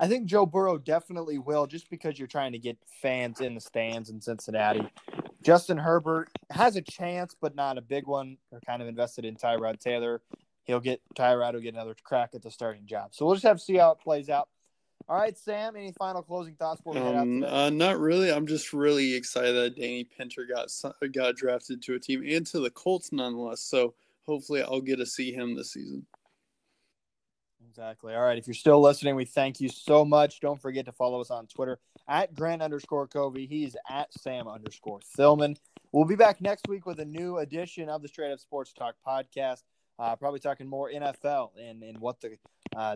I 0.00 0.08
think 0.08 0.26
Joe 0.26 0.46
Burrow 0.46 0.78
definitely 0.78 1.38
will, 1.38 1.66
just 1.66 1.90
because 1.90 2.18
you're 2.18 2.26
trying 2.26 2.52
to 2.52 2.58
get 2.58 2.78
fans 3.02 3.40
in 3.40 3.54
the 3.54 3.60
stands 3.60 4.08
in 4.08 4.20
Cincinnati. 4.20 4.88
Justin 5.42 5.76
Herbert 5.76 6.30
has 6.50 6.76
a 6.76 6.82
chance, 6.82 7.36
but 7.38 7.54
not 7.54 7.76
a 7.76 7.82
big 7.82 8.06
one. 8.06 8.38
They're 8.50 8.60
kind 8.66 8.80
of 8.80 8.88
invested 8.88 9.26
in 9.26 9.36
Tyrod 9.36 9.78
Taylor. 9.78 10.22
He'll 10.64 10.80
get 10.80 11.02
Tyrod 11.16 11.52
will 11.52 11.60
get 11.60 11.74
another 11.74 11.94
crack 12.02 12.30
at 12.34 12.42
the 12.42 12.50
starting 12.50 12.86
job. 12.86 13.14
So 13.14 13.26
we'll 13.26 13.34
just 13.34 13.46
have 13.46 13.58
to 13.58 13.62
see 13.62 13.76
how 13.76 13.92
it 13.92 13.98
plays 13.98 14.28
out. 14.30 14.48
All 15.10 15.16
right, 15.16 15.36
Sam. 15.36 15.74
Any 15.74 15.90
final 15.90 16.22
closing 16.22 16.54
thoughts 16.54 16.80
for 16.82 16.96
um, 16.96 17.42
uh, 17.42 17.68
not 17.68 17.98
really. 17.98 18.30
I'm 18.30 18.46
just 18.46 18.72
really 18.72 19.12
excited 19.12 19.56
that 19.56 19.74
Danny 19.74 20.04
Pinter 20.04 20.46
got 20.46 20.70
got 21.12 21.34
drafted 21.34 21.82
to 21.82 21.96
a 21.96 21.98
team 21.98 22.22
and 22.24 22.46
to 22.46 22.60
the 22.60 22.70
Colts 22.70 23.10
nonetheless. 23.10 23.60
So 23.60 23.94
hopefully, 24.24 24.62
I'll 24.62 24.80
get 24.80 24.98
to 24.98 25.06
see 25.06 25.32
him 25.32 25.56
this 25.56 25.72
season. 25.72 26.06
Exactly. 27.68 28.14
All 28.14 28.22
right. 28.22 28.38
If 28.38 28.46
you're 28.46 28.54
still 28.54 28.80
listening, 28.80 29.16
we 29.16 29.24
thank 29.24 29.60
you 29.60 29.68
so 29.68 30.04
much. 30.04 30.38
Don't 30.38 30.62
forget 30.62 30.86
to 30.86 30.92
follow 30.92 31.20
us 31.20 31.32
on 31.32 31.48
Twitter 31.48 31.80
at 32.06 32.32
Grant 32.36 32.62
underscore 32.62 33.08
Covey. 33.08 33.46
He's 33.46 33.74
at 33.90 34.12
Sam 34.12 34.46
underscore 34.46 35.00
Thilman. 35.16 35.56
We'll 35.90 36.04
be 36.04 36.14
back 36.14 36.40
next 36.40 36.68
week 36.68 36.86
with 36.86 37.00
a 37.00 37.04
new 37.04 37.38
edition 37.38 37.88
of 37.88 38.02
the 38.02 38.08
Straight 38.08 38.30
Up 38.30 38.38
Sports 38.38 38.72
Talk 38.72 38.94
podcast. 39.04 39.64
Uh, 39.98 40.14
probably 40.14 40.38
talking 40.38 40.68
more 40.68 40.88
NFL 40.88 41.50
and, 41.60 41.82
and 41.82 41.98
what 41.98 42.20
the 42.20 42.36
uh, 42.76 42.94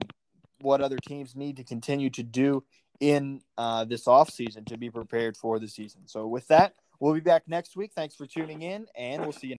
what 0.65 0.81
other 0.81 0.99
teams 1.07 1.37
need 1.37 1.57
to 1.57 1.65
continue 1.65 2.11
to 2.11 2.23
do 2.23 2.65
in 3.01 3.41
uh, 3.59 3.85
this 3.85 4.07
offseason 4.07 4.67
to 4.67 4.77
be 4.77 4.91
prepared 4.91 5.37
for 5.37 5.59
the 5.59 5.69
season. 5.69 6.03
So 6.07 6.27
with 6.27 6.49
that, 6.49 6.75
we'll 7.01 7.15
be 7.15 7.21
back 7.21 7.43
next 7.47 7.77
week. 7.77 7.93
Thanks 7.95 8.15
for 8.15 8.27
tuning 8.27 8.63
in, 8.63 8.87
and 8.97 9.23
we'll 9.23 9.33
see 9.33 9.49
you. 9.49 9.57